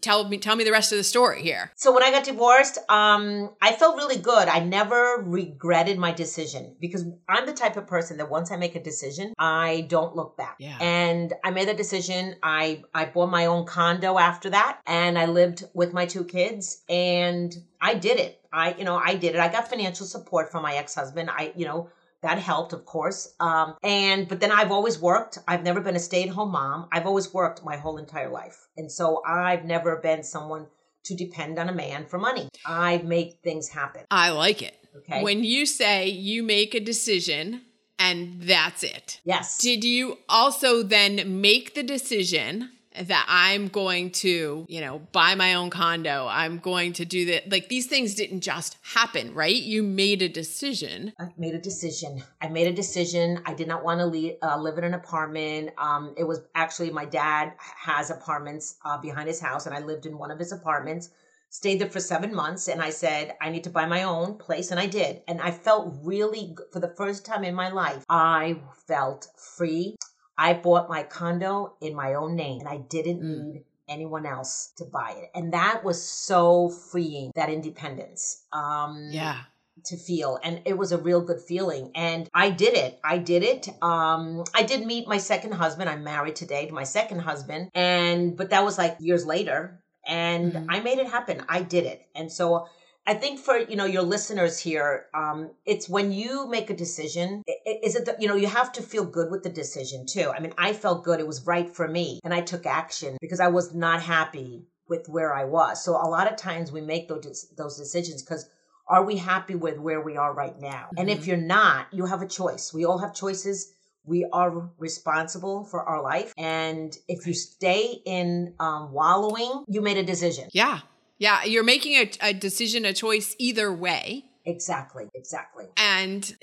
Tell 0.00 0.28
me 0.28 0.38
tell 0.38 0.56
me 0.56 0.64
the 0.64 0.72
rest 0.72 0.92
of 0.92 0.98
the 0.98 1.04
story 1.04 1.42
here. 1.42 1.72
So 1.76 1.92
when 1.92 2.02
I 2.02 2.10
got 2.10 2.24
divorced, 2.24 2.78
um 2.88 3.50
I 3.60 3.72
felt 3.72 3.96
really 3.96 4.16
good. 4.16 4.48
I 4.48 4.60
never 4.60 5.22
regretted 5.24 5.98
my 5.98 6.12
decision 6.12 6.76
because 6.80 7.04
I'm 7.28 7.46
the 7.46 7.52
type 7.52 7.76
of 7.76 7.86
person 7.86 8.16
that 8.18 8.30
once 8.30 8.50
I 8.50 8.56
make 8.56 8.76
a 8.76 8.82
decision, 8.82 9.34
I 9.38 9.86
don't 9.88 10.14
look 10.14 10.36
back. 10.36 10.56
Yeah. 10.58 10.76
And 10.80 11.32
I 11.44 11.50
made 11.50 11.68
that 11.68 11.76
decision. 11.76 12.36
I 12.42 12.82
I 12.94 13.06
bought 13.06 13.30
my 13.30 13.46
own 13.46 13.66
condo 13.66 14.18
after 14.18 14.50
that 14.50 14.80
and 14.86 15.18
I 15.18 15.26
lived 15.26 15.64
with 15.74 15.92
my 15.92 16.06
two 16.06 16.24
kids 16.24 16.82
and 16.88 17.56
I 17.80 17.94
did 17.94 18.18
it. 18.18 18.40
I 18.52 18.74
you 18.74 18.84
know, 18.84 18.96
I 18.96 19.14
did 19.14 19.34
it. 19.34 19.40
I 19.40 19.48
got 19.48 19.68
financial 19.68 20.06
support 20.06 20.50
from 20.50 20.62
my 20.62 20.74
ex-husband. 20.74 21.30
I 21.30 21.52
you 21.56 21.66
know, 21.66 21.90
that 22.26 22.38
helped, 22.38 22.72
of 22.72 22.84
course. 22.84 23.34
Um, 23.40 23.76
and 23.82 24.28
but 24.28 24.40
then 24.40 24.50
I've 24.50 24.72
always 24.72 24.98
worked. 24.98 25.38
I've 25.46 25.62
never 25.62 25.80
been 25.80 25.96
a 25.96 26.00
stay-at-home 26.00 26.50
mom. 26.50 26.88
I've 26.92 27.06
always 27.06 27.32
worked 27.32 27.64
my 27.64 27.76
whole 27.76 27.98
entire 27.98 28.30
life, 28.30 28.66
and 28.76 28.90
so 28.90 29.22
I've 29.24 29.64
never 29.64 29.96
been 29.96 30.22
someone 30.22 30.66
to 31.04 31.14
depend 31.14 31.58
on 31.58 31.68
a 31.68 31.72
man 31.72 32.06
for 32.06 32.18
money. 32.18 32.48
I 32.66 32.98
make 32.98 33.38
things 33.44 33.68
happen. 33.68 34.02
I 34.10 34.30
like 34.30 34.60
it. 34.60 34.74
Okay. 34.96 35.22
When 35.22 35.44
you 35.44 35.66
say 35.66 36.08
you 36.08 36.42
make 36.42 36.74
a 36.74 36.80
decision 36.80 37.62
and 37.98 38.42
that's 38.42 38.82
it. 38.82 39.20
Yes. 39.24 39.58
Did 39.58 39.84
you 39.84 40.18
also 40.28 40.82
then 40.82 41.40
make 41.40 41.74
the 41.74 41.82
decision 41.82 42.70
that 43.02 43.26
I'm 43.28 43.68
going 43.68 44.10
to, 44.12 44.66
you 44.68 44.80
know, 44.80 45.00
buy 45.12 45.34
my 45.34 45.54
own 45.54 45.70
condo. 45.70 46.26
I'm 46.28 46.58
going 46.58 46.92
to 46.94 47.04
do 47.04 47.26
that. 47.26 47.50
Like 47.50 47.68
these 47.68 47.86
things 47.86 48.14
didn't 48.14 48.40
just 48.40 48.76
happen, 48.82 49.34
right? 49.34 49.54
You 49.54 49.82
made 49.82 50.22
a 50.22 50.28
decision. 50.28 51.12
I 51.18 51.28
made 51.36 51.54
a 51.54 51.60
decision. 51.60 52.22
I 52.40 52.48
made 52.48 52.66
a 52.66 52.72
decision. 52.72 53.40
I 53.46 53.54
did 53.54 53.68
not 53.68 53.84
want 53.84 54.00
to 54.00 54.06
leave, 54.06 54.34
uh, 54.42 54.58
live 54.58 54.78
in 54.78 54.84
an 54.84 54.94
apartment. 54.94 55.70
Um, 55.78 56.14
it 56.16 56.24
was 56.24 56.40
actually 56.54 56.90
my 56.90 57.04
dad 57.04 57.52
has 57.58 58.10
apartments 58.10 58.76
uh, 58.84 58.98
behind 58.98 59.28
his 59.28 59.40
house, 59.40 59.66
and 59.66 59.74
I 59.74 59.80
lived 59.80 60.06
in 60.06 60.18
one 60.18 60.30
of 60.30 60.38
his 60.38 60.52
apartments. 60.52 61.10
Stayed 61.48 61.80
there 61.80 61.88
for 61.88 62.00
seven 62.00 62.34
months, 62.34 62.68
and 62.68 62.82
I 62.82 62.90
said 62.90 63.34
I 63.40 63.50
need 63.50 63.64
to 63.64 63.70
buy 63.70 63.86
my 63.86 64.02
own 64.02 64.36
place, 64.36 64.72
and 64.72 64.80
I 64.80 64.86
did. 64.86 65.22
And 65.28 65.40
I 65.40 65.52
felt 65.52 65.96
really, 66.02 66.56
for 66.72 66.80
the 66.80 66.92
first 66.96 67.24
time 67.24 67.44
in 67.44 67.54
my 67.54 67.70
life, 67.70 68.04
I 68.08 68.56
felt 68.86 69.28
free. 69.36 69.95
I 70.38 70.54
bought 70.54 70.88
my 70.88 71.02
condo 71.02 71.74
in 71.80 71.94
my 71.94 72.14
own 72.14 72.36
name 72.36 72.60
and 72.60 72.68
I 72.68 72.78
didn't 72.78 73.22
mm. 73.22 73.22
need 73.22 73.64
anyone 73.88 74.26
else 74.26 74.72
to 74.76 74.84
buy 74.84 75.14
it. 75.16 75.30
And 75.34 75.52
that 75.52 75.84
was 75.84 76.02
so 76.02 76.68
freeing, 76.68 77.32
that 77.34 77.48
independence. 77.48 78.44
Um, 78.52 79.08
yeah 79.10 79.42
to 79.84 79.96
feel 79.96 80.38
and 80.42 80.62
it 80.64 80.76
was 80.76 80.92
a 80.92 80.98
real 80.98 81.20
good 81.20 81.40
feeling 81.40 81.90
and 81.94 82.30
i 82.34 82.48
did 82.48 82.74
it 82.74 82.98
i 83.04 83.18
did 83.18 83.42
it 83.42 83.68
um 83.82 84.42
i 84.54 84.62
did 84.62 84.86
meet 84.86 85.06
my 85.06 85.18
second 85.18 85.52
husband 85.52 85.88
i'm 85.88 86.02
married 86.02 86.34
today 86.34 86.66
to 86.66 86.72
my 86.72 86.82
second 86.84 87.18
husband 87.18 87.70
and 87.74 88.36
but 88.36 88.50
that 88.50 88.64
was 88.64 88.78
like 88.78 88.96
years 89.00 89.26
later 89.26 89.78
and 90.06 90.52
mm-hmm. 90.52 90.70
i 90.70 90.80
made 90.80 90.98
it 90.98 91.06
happen 91.06 91.42
i 91.48 91.60
did 91.60 91.84
it 91.84 92.06
and 92.14 92.32
so 92.32 92.66
I 93.06 93.14
think 93.14 93.38
for 93.38 93.56
you 93.58 93.76
know 93.76 93.84
your 93.84 94.02
listeners 94.02 94.58
here, 94.58 95.06
um, 95.14 95.50
it's 95.64 95.88
when 95.88 96.10
you 96.10 96.48
make 96.48 96.70
a 96.70 96.76
decision. 96.76 97.44
Is 97.64 97.94
it 97.94 98.04
the, 98.04 98.16
you 98.18 98.26
know 98.26 98.34
you 98.34 98.48
have 98.48 98.72
to 98.72 98.82
feel 98.82 99.04
good 99.04 99.30
with 99.30 99.44
the 99.44 99.48
decision 99.48 100.06
too. 100.06 100.32
I 100.36 100.40
mean, 100.40 100.52
I 100.58 100.72
felt 100.72 101.04
good; 101.04 101.20
it 101.20 101.26
was 101.26 101.46
right 101.46 101.70
for 101.70 101.86
me, 101.86 102.20
and 102.24 102.34
I 102.34 102.40
took 102.40 102.66
action 102.66 103.16
because 103.20 103.38
I 103.38 103.48
was 103.48 103.74
not 103.74 104.02
happy 104.02 104.66
with 104.88 105.08
where 105.08 105.32
I 105.32 105.44
was. 105.44 105.84
So 105.84 105.92
a 105.92 106.08
lot 106.08 106.30
of 106.30 106.36
times 106.36 106.72
we 106.72 106.80
make 106.80 107.08
those 107.08 107.46
those 107.56 107.76
decisions 107.76 108.22
because 108.22 108.48
are 108.88 109.04
we 109.04 109.16
happy 109.16 109.54
with 109.54 109.78
where 109.78 110.00
we 110.00 110.16
are 110.16 110.32
right 110.32 110.58
now? 110.58 110.86
Mm-hmm. 110.86 110.98
And 110.98 111.10
if 111.10 111.20
mm-hmm. 111.20 111.28
you're 111.28 111.38
not, 111.38 111.86
you 111.92 112.06
have 112.06 112.22
a 112.22 112.28
choice. 112.28 112.72
We 112.74 112.84
all 112.84 112.98
have 112.98 113.14
choices. 113.14 113.72
We 114.04 114.28
are 114.32 114.70
responsible 114.78 115.64
for 115.64 115.82
our 115.82 116.02
life, 116.02 116.32
and 116.36 116.96
if 117.08 117.26
you 117.26 117.34
stay 117.34 118.00
in 118.04 118.54
um, 118.60 118.92
wallowing, 118.92 119.64
you 119.68 119.80
made 119.80 119.96
a 119.96 120.04
decision. 120.04 120.48
Yeah. 120.52 120.80
Yeah, 121.18 121.44
you're 121.44 121.64
making 121.64 121.94
a, 121.94 122.10
a 122.20 122.34
decision, 122.34 122.84
a 122.84 122.92
choice 122.92 123.34
either 123.38 123.72
way. 123.72 124.24
Exactly, 124.44 125.08
exactly. 125.14 125.66
And 125.76 126.36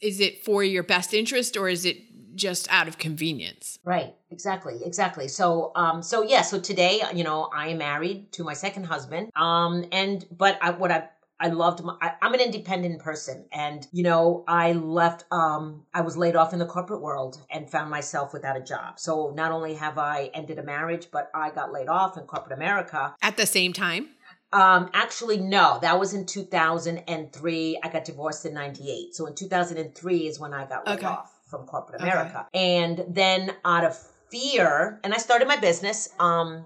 is 0.00 0.20
it 0.20 0.44
for 0.44 0.64
your 0.64 0.82
best 0.82 1.12
interest 1.12 1.56
or 1.56 1.68
is 1.68 1.84
it 1.84 1.98
just 2.34 2.70
out 2.72 2.88
of 2.88 2.96
convenience? 2.96 3.78
Right, 3.84 4.14
exactly, 4.30 4.80
exactly. 4.84 5.28
So, 5.28 5.72
um, 5.74 6.02
so 6.02 6.22
yeah, 6.22 6.42
so 6.42 6.58
today, 6.58 7.02
you 7.14 7.22
know, 7.22 7.50
I 7.54 7.68
am 7.68 7.78
married 7.78 8.32
to 8.32 8.44
my 8.44 8.54
second 8.54 8.84
husband. 8.84 9.30
Um, 9.36 9.84
and 9.92 10.24
but 10.30 10.58
I, 10.62 10.70
what 10.70 10.90
I 10.90 11.08
I 11.40 11.48
loved 11.48 11.82
my, 11.82 11.96
I, 12.02 12.12
am 12.20 12.34
an 12.34 12.40
independent 12.40 13.00
person 13.00 13.46
and 13.50 13.86
you 13.92 14.02
know 14.02 14.44
I 14.46 14.72
left 14.72 15.24
um 15.32 15.84
I 15.94 16.02
was 16.02 16.16
laid 16.16 16.36
off 16.36 16.52
in 16.52 16.58
the 16.58 16.66
corporate 16.66 17.00
world 17.00 17.38
and 17.50 17.68
found 17.68 17.90
myself 17.90 18.34
without 18.34 18.58
a 18.58 18.60
job. 18.60 19.00
So 19.00 19.32
not 19.34 19.50
only 19.50 19.74
have 19.74 19.96
I 19.96 20.30
ended 20.34 20.58
a 20.58 20.62
marriage 20.62 21.08
but 21.10 21.30
I 21.34 21.50
got 21.50 21.72
laid 21.72 21.88
off 21.88 22.18
in 22.18 22.24
corporate 22.24 22.52
America 22.52 23.14
at 23.22 23.38
the 23.38 23.46
same 23.46 23.72
time. 23.72 24.10
Um, 24.52 24.90
actually, 24.92 25.38
no, 25.38 25.78
that 25.82 25.98
was 25.98 26.14
in 26.14 26.26
2003. 26.26 27.80
I 27.82 27.88
got 27.88 28.04
divorced 28.04 28.44
in 28.46 28.54
98. 28.54 29.14
So 29.14 29.26
in 29.26 29.34
2003 29.34 30.26
is 30.26 30.40
when 30.40 30.52
I 30.52 30.66
got 30.66 30.86
laid 30.86 30.98
okay. 30.98 31.06
off 31.06 31.32
from 31.48 31.66
corporate 31.66 32.00
America. 32.00 32.46
Okay. 32.48 32.78
And 32.78 33.04
then 33.08 33.52
out 33.64 33.84
of 33.84 33.96
fear, 34.30 35.00
and 35.04 35.14
I 35.14 35.18
started 35.18 35.46
my 35.46 35.56
business, 35.56 36.08
um, 36.18 36.64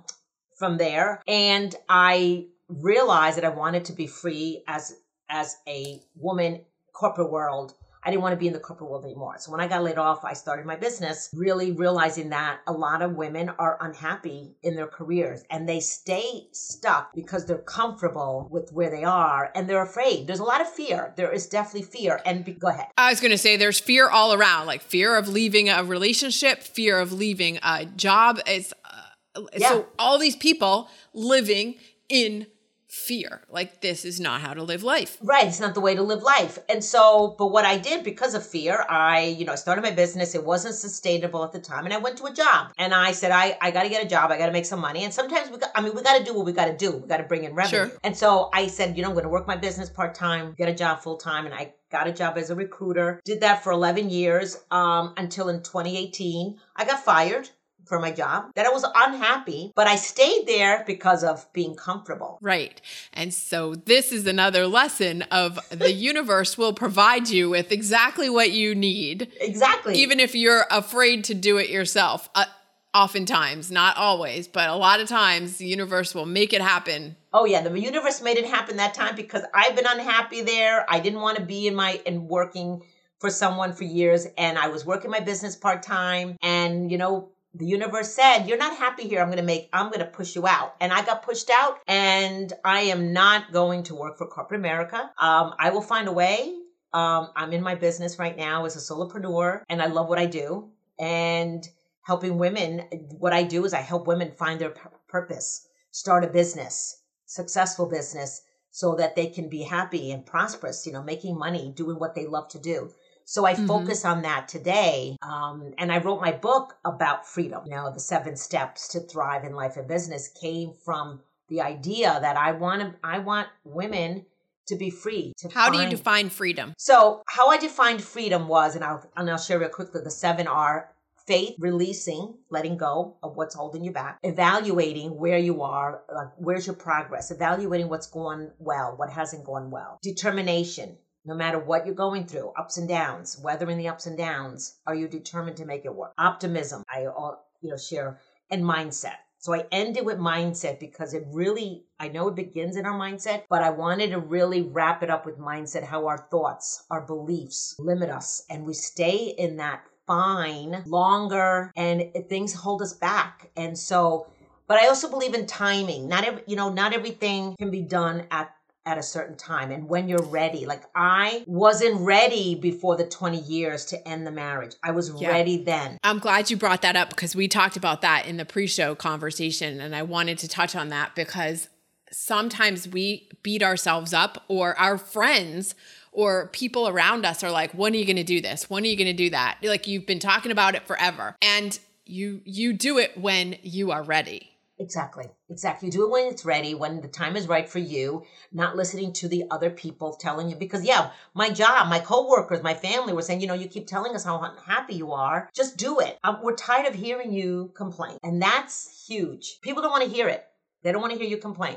from 0.57 0.79
there 0.79 1.23
and 1.27 1.75
I 1.89 2.47
realized 2.69 3.37
that 3.37 3.45
I 3.45 3.51
wanted 3.51 3.87
to 3.87 3.93
be 3.93 4.07
free 4.07 4.63
as, 4.67 4.95
as 5.29 5.57
a 5.67 6.01
woman 6.17 6.61
corporate 6.93 7.31
world 7.31 7.75
I 8.05 8.11
didn't 8.11 8.23
want 8.23 8.33
to 8.33 8.37
be 8.37 8.47
in 8.47 8.53
the 8.53 8.61
corporate 8.61 8.91
world 8.91 9.05
anymore. 9.05 9.37
So 9.39 9.51
when 9.51 9.61
I 9.61 9.67
got 9.67 9.83
laid 9.83 9.99
off, 9.99 10.25
I 10.25 10.35
started 10.35 10.67
my 10.67 10.77
business, 10.77 11.31
really 11.33 11.73
realizing 11.73 12.29
that 12.31 12.61
a 12.67 12.73
lot 12.73 13.03
of 13.03 13.17
women 13.17 13.51
are 13.59 13.79
unhappy 13.81 14.57
in 14.63 14.77
their 14.77 14.87
careers 14.87 15.43
and 15.51 15.69
they 15.69 15.81
stay 15.81 16.49
stuck 16.53 17.15
because 17.15 17.47
they're 17.47 17.59
comfortable 17.59 18.49
with 18.51 18.71
where 18.73 18.91
they 18.91 19.05
are 19.05 19.51
and 19.55 19.69
they're 19.69 19.83
afraid. 19.83 20.27
There's 20.27 20.41
a 20.41 20.45
lot 20.45 20.61
of 20.61 20.69
fear. 20.69 21.15
There 21.17 21.33
is 21.33 21.47
definitely 21.47 21.89
fear. 21.89 22.21
And 22.27 22.45
be, 22.45 22.53
go 22.53 22.69
ahead. 22.69 22.87
I 22.99 23.11
was 23.11 23.21
going 23.21 23.31
to 23.31 23.39
say 23.39 23.57
there's 23.57 23.81
fear 23.81 24.09
all 24.09 24.35
around, 24.35 24.67
like 24.67 24.83
fear 24.83 25.17
of 25.17 25.29
leaving 25.29 25.69
a 25.69 25.83
relationship, 25.83 26.63
fear 26.63 26.99
of 26.99 27.13
leaving 27.13 27.59
a 27.63 27.87
job. 27.87 28.41
It's 28.47 28.75
uh, 28.85 29.43
yeah. 29.57 29.69
so 29.69 29.87
all 29.99 30.19
these 30.19 30.37
people 30.37 30.89
living 31.15 31.77
in 32.09 32.47
fear. 32.95 33.43
Like 33.51 33.81
this 33.81 34.05
is 34.05 34.21
not 34.21 34.41
how 34.41 34.55
to 34.55 34.63
live 34.63 34.83
life. 34.83 35.19
Right. 35.21 35.47
It's 35.47 35.61
not 35.61 35.75
the 35.75 35.81
way 35.81 35.95
to 35.95 36.03
live 36.03 36.23
life. 36.23 36.59
And 36.69 36.83
so, 36.83 37.35
but 37.39 37.49
what 37.49 37.65
I 37.65 37.77
did 37.77 38.05
because 38.05 38.35
of 38.35 38.47
fear, 38.47 38.87
I, 38.89 39.37
you 39.39 39.45
know, 39.45 39.57
started 39.57 39.83
my 39.83 39.91
business. 39.91 40.35
It 40.35 40.45
wasn't 40.45 40.77
sustainable 40.77 41.43
at 41.43 41.53
the 41.53 41.59
time. 41.59 41.85
And 41.85 41.93
I 41.93 41.99
went 41.99 42.17
to 42.19 42.27
a 42.27 42.33
job 42.33 42.73
and 42.79 42.95
I 42.95 43.11
said, 43.13 43.33
I, 43.33 43.59
I 43.61 43.73
got 43.73 43.83
to 43.83 43.89
get 43.89 44.05
a 44.05 44.09
job. 44.09 44.31
I 44.31 44.39
got 44.39 44.47
to 44.47 44.53
make 44.53 44.65
some 44.65 44.81
money. 44.81 45.05
And 45.05 45.13
sometimes 45.13 45.51
we 45.51 45.59
got, 45.59 45.71
I 45.75 45.81
mean, 45.81 45.95
we 45.95 46.03
got 46.03 46.19
to 46.19 46.25
do 46.25 46.35
what 46.35 46.47
we 46.47 46.53
got 46.53 46.67
to 46.67 46.77
do. 46.77 46.93
We 46.93 47.09
got 47.09 47.17
to 47.17 47.25
bring 47.25 47.45
in 47.45 47.55
revenue. 47.55 47.91
Sure. 47.91 47.99
And 48.05 48.17
so 48.17 48.49
I 48.53 48.69
said, 48.69 48.97
you 48.97 49.03
know, 49.03 49.09
I'm 49.09 49.15
going 49.15 49.25
to 49.25 49.31
work 49.31 49.49
my 49.49 49.57
business 49.57 49.91
part 49.91 50.15
time, 50.15 50.55
get 50.57 50.69
a 50.69 50.75
job 50.75 51.01
full 51.01 51.17
time. 51.17 51.47
And 51.47 51.55
I 51.55 51.75
got 51.91 52.07
a 52.07 52.13
job 52.13 52.39
as 52.39 52.51
a 52.51 52.55
recruiter, 52.55 53.21
did 53.25 53.41
that 53.41 53.65
for 53.65 53.73
11 53.73 54.11
years 54.11 54.57
um, 54.71 55.15
until 55.17 55.49
in 55.49 55.63
2018, 55.63 56.59
I 56.77 56.85
got 56.85 57.05
fired 57.05 57.51
for 57.87 57.99
my 57.99 58.11
job, 58.11 58.51
that 58.55 58.67
I 58.67 58.71
was 58.71 58.85
unhappy, 58.95 59.73
but 59.75 59.87
I 59.87 59.97
stayed 59.97 60.47
there 60.47 60.85
because 60.87 61.25
of 61.25 61.51
being 61.53 61.75
comfortable. 61.75 62.39
Right. 62.41 62.81
And 63.13 63.33
so 63.33 63.75
this 63.75 64.13
is 64.13 64.27
another 64.27 64.67
lesson 64.67 65.23
of 65.31 65.59
the 65.71 65.93
universe 66.11 66.57
will 66.59 66.73
provide 66.73 67.29
you 67.29 67.51
with 67.51 67.73
exactly 67.73 68.29
what 68.29 68.53
you 68.53 68.75
need. 68.75 69.33
Exactly. 69.41 69.97
Even 69.97 70.21
if 70.21 70.35
you're 70.35 70.67
afraid 70.71 71.25
to 71.25 71.35
do 71.35 71.59
it 71.59 71.71
yourself. 71.71 72.29
Uh, 72.35 72.47
oftentimes, 72.95 73.73
not 73.73 73.97
always, 73.97 74.47
but 74.47 74.69
a 74.71 74.75
lot 74.75 75.01
of 75.01 75.09
times 75.09 75.57
the 75.57 75.67
universe 75.67 76.15
will 76.15 76.27
make 76.27 76.53
it 76.53 76.63
happen. 76.63 77.17
Oh 77.33 77.45
yeah, 77.45 77.61
the 77.61 77.79
universe 77.79 78.23
made 78.23 78.39
it 78.39 78.47
happen 78.47 78.77
that 78.77 78.95
time 78.95 79.17
because 79.17 79.43
I've 79.53 79.75
been 79.75 79.87
unhappy 79.87 80.43
there. 80.43 80.87
I 80.89 81.01
didn't 81.01 81.21
want 81.21 81.37
to 81.39 81.45
be 81.45 81.67
in 81.67 81.75
my 81.75 82.01
and 82.07 82.29
working 82.29 82.83
for 83.19 83.31
someone 83.31 83.73
for 83.73 83.85
years 83.85 84.27
and 84.37 84.59
I 84.59 84.69
was 84.69 84.85
working 84.85 85.11
my 85.11 85.21
business 85.21 85.57
part-time 85.57 86.37
and 86.43 86.91
you 86.91 86.99
know 86.99 87.31
the 87.55 87.67
universe 87.67 88.13
said, 88.13 88.45
You're 88.47 88.59
not 88.59 88.77
happy 88.77 89.05
here. 89.05 89.21
I'm 89.21 89.29
going 89.29 89.39
to 89.39 89.45
make, 89.45 89.69
I'm 89.73 89.87
going 89.87 90.01
to 90.01 90.07
push 90.07 90.35
you 90.35 90.47
out. 90.47 90.75
And 90.81 90.93
I 90.93 91.05
got 91.05 91.23
pushed 91.23 91.51
out, 91.51 91.79
and 91.87 92.53
I 92.65 92.81
am 92.83 93.13
not 93.13 93.53
going 93.53 93.85
to 93.85 93.95
work 93.95 94.19
for 94.19 94.27
corporate 94.27 94.61
America. 94.61 95.11
Um, 95.19 95.55
I 95.59 95.71
will 95.71 95.83
find 95.83 96.09
a 96.09 96.13
way. 96.13 96.55
Um, 96.93 97.31
I'm 97.37 97.53
in 97.53 97.63
my 97.63 97.75
business 97.75 98.19
right 98.19 98.37
now 98.37 98.65
as 98.65 98.77
a 98.77 98.79
solopreneur, 98.95 99.63
and 99.69 99.81
I 99.81 99.87
love 99.87 100.09
what 100.09 100.19
I 100.19 100.27
do. 100.27 100.71
And 100.99 101.67
helping 102.03 102.39
women, 102.39 102.81
what 103.19 103.33
I 103.33 103.43
do 103.43 103.65
is 103.65 103.73
I 103.73 103.81
help 103.81 104.07
women 104.07 104.33
find 104.33 104.61
their 104.61 104.71
p- 104.71 104.81
purpose, 105.09 105.67
start 105.91 106.25
a 106.25 106.29
business, 106.29 107.03
successful 107.27 107.87
business, 107.87 108.43
so 108.71 108.97
that 108.97 109.15
they 109.15 109.27
can 109.27 109.49
be 109.49 109.63
happy 109.63 110.11
and 110.11 110.27
prosperous, 110.27 110.87
you 110.87 110.93
know, 110.93 111.03
making 111.03 111.39
money, 111.39 111.73
doing 111.77 111.99
what 111.99 112.15
they 112.15 112.27
love 112.27 112.49
to 112.49 112.59
do. 112.59 112.91
So 113.25 113.45
I 113.45 113.55
mm-hmm. 113.55 113.67
focus 113.67 114.05
on 114.05 114.23
that 114.23 114.49
today. 114.49 115.17
Um, 115.23 115.73
and 115.79 115.91
I 115.91 115.99
wrote 115.99 116.21
my 116.21 116.33
book 116.33 116.77
about 116.85 117.27
freedom. 117.27 117.63
You 117.67 117.73
know, 117.73 117.93
the 117.93 118.01
seven 118.01 118.37
steps 118.37 118.89
to 118.89 119.01
thrive 119.01 119.45
in 119.45 119.55
life 119.55 119.77
and 119.77 119.89
business 119.89 120.29
came 120.29 120.73
from 120.85 121.21
the 121.49 121.61
idea 121.61 122.19
that 122.21 122.37
I 122.37 122.53
want 122.53 122.83
to, 122.83 122.95
I 123.03 123.19
want 123.19 123.49
women 123.65 124.27
to 124.67 124.77
be 124.77 124.91
free. 124.91 125.35
To 125.39 125.49
how 125.49 125.67
find. 125.67 125.75
do 125.75 125.83
you 125.83 125.91
define 125.91 126.31
freedom? 126.31 126.75
So 126.79 127.23
how 127.29 127.49
I 127.49 127.59
defined 127.59 128.03
freedom 128.03 128.49
was, 128.49 128.75
and 128.75 128.85
I'll, 128.85 129.09
and 129.17 129.31
I'll 129.31 129.39
share 129.39 129.59
real 129.59 129.69
quickly, 129.69 130.01
the 130.03 130.11
seven 130.11 130.47
are 130.47 130.91
faith, 131.27 131.55
releasing, 131.59 132.35
letting 132.51 132.77
go 132.77 133.17
of 133.23 133.37
what's 133.37 133.55
holding 133.55 133.83
you 133.85 133.91
back, 133.91 134.19
evaluating 134.23 135.17
where 135.17 135.39
you 135.39 135.63
are, 135.63 136.03
like 136.15 136.29
where's 136.37 136.67
your 136.67 136.77
progress, 136.77 137.31
evaluating 137.31 137.89
what's 137.89 138.07
going 138.07 138.51
well, 138.59 138.95
what 138.97 139.11
hasn't 139.11 139.45
gone 139.45 139.71
well, 139.71 139.99
determination, 140.03 140.97
no 141.25 141.35
matter 141.35 141.59
what 141.59 141.87
you're 141.87 141.95
going 141.95 142.27
through, 142.27 142.53
ups 142.59 142.77
and 142.77 142.89
downs, 142.89 143.41
weathering 143.43 143.79
the 143.79 143.89
ups 143.89 144.07
and 144.07 144.17
downs, 144.17 144.77
are 144.87 144.95
you 144.95 145.09
determined 145.09 145.57
to 145.57 145.65
make 145.65 145.85
it 145.85 145.95
work? 145.95 146.13
Optimism, 146.19 146.85
I 146.93 147.07
all 147.07 147.47
you 147.61 147.71
know 147.71 147.77
share, 147.77 148.21
and 148.51 148.63
mindset. 148.63 149.17
So 149.39 149.53
I 149.53 149.67
ended 149.73 150.07
with 150.07 150.17
mindset 150.17 150.81
because 150.81 151.13
it 151.13 151.27
really, 151.31 151.85
I 152.01 152.09
know 152.09 152.29
it 152.29 152.35
begins 152.35 152.77
in 152.77 152.87
our 152.87 152.99
mindset, 152.99 153.43
but 153.51 153.63
I 153.63 153.69
wanted 153.69 154.11
to 154.13 154.19
really 154.19 154.63
wrap 154.63 155.03
it 155.03 155.11
up 155.11 155.27
with 155.27 155.39
mindset, 155.39 155.85
how 155.85 156.07
our 156.07 156.27
thoughts, 156.31 156.85
our 156.91 157.03
beliefs 157.03 157.77
limit 157.79 158.09
us, 158.09 158.47
and 158.49 158.65
we 158.65 158.73
stay 158.73 159.35
in 159.37 159.59
that 159.59 159.85
fine 160.07 160.83
longer, 160.87 161.71
and 161.77 162.11
things 162.31 162.55
hold 162.55 162.81
us 162.81 162.95
back. 162.95 163.51
And 163.55 163.79
so, 163.79 164.29
but 164.67 164.79
I 164.79 164.87
also 164.87 165.11
believe 165.11 165.35
in 165.35 165.47
timing. 165.47 166.09
Not 166.09 166.25
every, 166.25 166.43
you 166.47 166.57
know, 166.57 166.71
not 166.71 166.95
everything 166.95 167.55
can 167.59 167.71
be 167.71 167.83
done 167.83 168.27
at 168.31 168.54
at 168.87 168.99
a 168.99 169.03
certain 169.03 169.37
time 169.37 169.71
and 169.71 169.89
when 169.89 170.09
you're 170.09 170.23
ready. 170.25 170.67
Like 170.67 170.85
I 170.95 171.45
wasn't 171.47 172.01
ready 172.01 172.55
before 172.55 172.97
the 172.97 173.07
20 173.07 173.39
years 173.41 173.85
to 173.87 174.09
end 174.09 174.27
the 174.27 174.31
marriage. 174.31 174.75
I 174.83 174.91
was 174.91 175.13
yeah. 175.21 175.29
ready 175.29 175.63
then. 175.63 175.99
I'm 176.05 176.19
glad 176.19 176.51
you 176.51 176.57
brought 176.57 176.83
that 176.83 176.97
up 176.97 177.11
because 177.11 177.35
we 177.35 177.49
talked 177.49 177.77
about 177.77 178.03
that 178.03 178.27
in 178.27 178.37
the 178.37 178.45
pre-show 178.45 178.95
conversation 178.95 179.81
and 179.81 179.97
I 179.97 180.03
wanted 180.03 180.39
to 180.39 180.49
touch 180.49 180.77
on 180.77 180.91
that 180.91 181.15
because 181.15 181.69
sometimes 182.11 182.87
we 182.87 183.29
beat 183.43 183.63
ourselves 183.63 184.13
up 184.13 184.45
or 184.49 184.79
our 184.79 184.99
friends 184.99 185.75
or 186.13 186.49
people 186.49 186.87
around 186.87 187.27
us 187.27 187.43
are 187.43 187.51
like, 187.51 187.73
when 187.73 187.93
are 187.93 187.97
you 187.97 188.05
going 188.05 188.17
to 188.17 188.23
do 188.23 188.41
this? 188.41 188.71
When 188.71 188.85
are 188.85 188.87
you 188.87 188.97
going 188.97 189.09
to 189.09 189.13
do 189.13 189.31
that? 189.31 189.59
Like 189.63 189.89
you've 189.89 190.07
been 190.07 190.21
talking 190.21 190.53
about 190.53 190.75
it 190.75 190.87
forever. 190.87 191.37
And 191.43 191.79
you 192.07 192.43
you 192.45 192.75
do 192.75 192.99
it 192.99 193.17
when 193.17 193.57
you 193.63 193.91
are 193.91 194.03
ready 194.03 194.54
Exactly. 194.79 195.27
Exactly. 195.49 195.87
You 195.87 195.93
do 195.93 196.05
it 196.05 196.11
when 196.11 196.27
it's 196.33 196.45
ready, 196.45 196.75
when 196.75 197.01
the 197.01 197.09
time 197.09 197.37
is 197.37 197.47
right 197.47 197.69
for 197.69 197.79
you, 197.79 198.25
not 198.53 198.77
listening 198.77 199.13
to 199.15 199.29
the 199.29 199.45
other 199.51 199.71
people 199.71 200.15
telling 200.15 200.51
you. 200.51 200.57
Because, 200.57 200.85
yeah, 200.85 201.11
my 201.33 201.51
job, 201.51 201.89
my 201.89 202.01
coworkers, 202.01 202.63
my 202.63 202.75
family 202.75 203.13
were 203.13 203.23
saying, 203.23 203.41
you 203.41 203.47
know, 203.47 203.55
you 203.55 203.69
keep 203.69 203.87
telling 203.87 204.15
us 204.15 204.25
how 204.25 204.41
unhappy 204.43 204.95
you 204.95 205.13
are. 205.13 205.49
Just 205.55 205.77
do 205.77 206.01
it. 206.01 206.19
Um, 206.25 206.39
we're 206.43 206.57
tired 206.57 206.87
of 206.87 206.95
hearing 206.95 207.33
you 207.33 207.73
complain. 207.77 208.19
And 208.25 208.43
that's 208.43 209.07
huge. 209.07 209.61
People 209.63 209.83
don't 209.83 209.93
want 209.93 210.05
to 210.05 210.11
hear 210.11 210.29
it, 210.29 210.45
they 210.83 210.91
don't 210.91 211.01
want 211.01 211.13
to 211.13 211.19
hear 211.19 211.29
you 211.29 211.37
complain. 211.37 211.77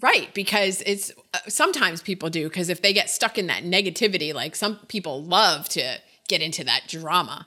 Right, 0.00 0.34
because 0.34 0.82
it's 0.86 1.12
uh, 1.34 1.38
sometimes 1.46 2.02
people 2.02 2.28
do, 2.28 2.48
because 2.48 2.68
if 2.68 2.82
they 2.82 2.92
get 2.92 3.08
stuck 3.08 3.38
in 3.38 3.46
that 3.46 3.62
negativity, 3.62 4.34
like 4.34 4.56
some 4.56 4.78
people 4.88 5.22
love 5.22 5.68
to 5.70 5.98
get 6.26 6.42
into 6.42 6.64
that 6.64 6.88
drama. 6.88 7.46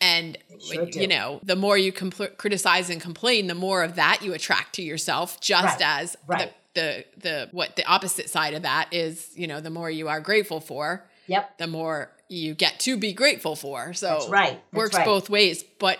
And 0.00 0.38
sure 0.60 0.88
you 0.88 1.06
know, 1.06 1.40
the 1.42 1.56
more 1.56 1.76
you 1.76 1.92
compl- 1.92 2.36
criticize 2.36 2.88
and 2.88 3.00
complain, 3.00 3.46
the 3.46 3.54
more 3.54 3.82
of 3.82 3.96
that 3.96 4.22
you 4.22 4.32
attract 4.32 4.76
to 4.76 4.82
yourself. 4.82 5.40
Just 5.40 5.80
right. 5.80 6.00
as 6.00 6.16
right. 6.26 6.52
The, 6.74 6.80
the 6.80 7.04
the 7.20 7.48
what 7.52 7.76
the 7.76 7.84
opposite 7.84 8.30
side 8.30 8.54
of 8.54 8.62
that 8.62 8.88
is, 8.92 9.30
you 9.34 9.46
know, 9.46 9.60
the 9.60 9.70
more 9.70 9.90
you 9.90 10.08
are 10.08 10.20
grateful 10.20 10.60
for, 10.60 11.04
yep, 11.26 11.58
the 11.58 11.66
more 11.66 12.10
you 12.28 12.54
get 12.54 12.78
to 12.80 12.96
be 12.96 13.12
grateful 13.12 13.56
for. 13.56 13.92
So 13.92 14.08
That's 14.08 14.28
right. 14.28 14.52
That's 14.52 14.72
works 14.72 14.96
right. 14.96 15.04
both 15.04 15.28
ways. 15.28 15.64
But 15.78 15.98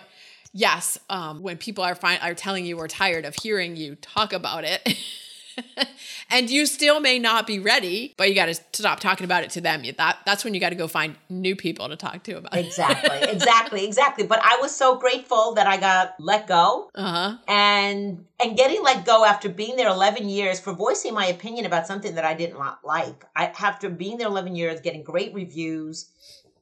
yes, 0.53 0.97
um, 1.09 1.41
when 1.41 1.57
people 1.57 1.83
are 1.83 1.97
are 2.03 2.33
telling 2.33 2.65
you 2.65 2.77
we're 2.77 2.87
tired 2.87 3.25
of 3.25 3.35
hearing 3.35 3.75
you 3.75 3.95
talk 3.95 4.33
about 4.33 4.63
it. 4.63 4.97
and 6.29 6.49
you 6.49 6.65
still 6.65 6.99
may 6.99 7.19
not 7.19 7.47
be 7.47 7.59
ready, 7.59 8.13
but 8.17 8.29
you 8.29 8.35
got 8.35 8.47
to 8.47 8.55
stop 8.55 8.99
talking 8.99 9.25
about 9.25 9.43
it 9.43 9.49
to 9.51 9.61
them. 9.61 9.83
That 9.97 10.19
that's 10.25 10.43
when 10.43 10.53
you 10.53 10.59
got 10.59 10.69
to 10.69 10.75
go 10.75 10.87
find 10.87 11.15
new 11.29 11.55
people 11.55 11.89
to 11.89 11.95
talk 11.95 12.23
to 12.23 12.37
about 12.37 12.55
it. 12.55 12.65
Exactly, 12.65 13.17
exactly, 13.29 13.85
exactly. 13.85 14.25
But 14.25 14.39
I 14.43 14.57
was 14.61 14.75
so 14.75 14.97
grateful 14.97 15.53
that 15.55 15.67
I 15.67 15.77
got 15.77 16.15
let 16.19 16.47
go, 16.47 16.89
uh-huh. 16.95 17.37
and 17.47 18.25
and 18.43 18.57
getting 18.57 18.83
let 18.83 19.05
go 19.05 19.25
after 19.25 19.49
being 19.49 19.75
there 19.75 19.89
11 19.89 20.29
years 20.29 20.59
for 20.59 20.73
voicing 20.73 21.13
my 21.13 21.27
opinion 21.27 21.65
about 21.65 21.87
something 21.87 22.15
that 22.15 22.25
I 22.25 22.33
didn't 22.33 22.59
like. 22.83 23.25
I 23.35 23.47
after 23.47 23.89
being 23.89 24.17
there 24.17 24.27
11 24.27 24.55
years, 24.55 24.81
getting 24.81 25.03
great 25.03 25.33
reviews, 25.33 26.09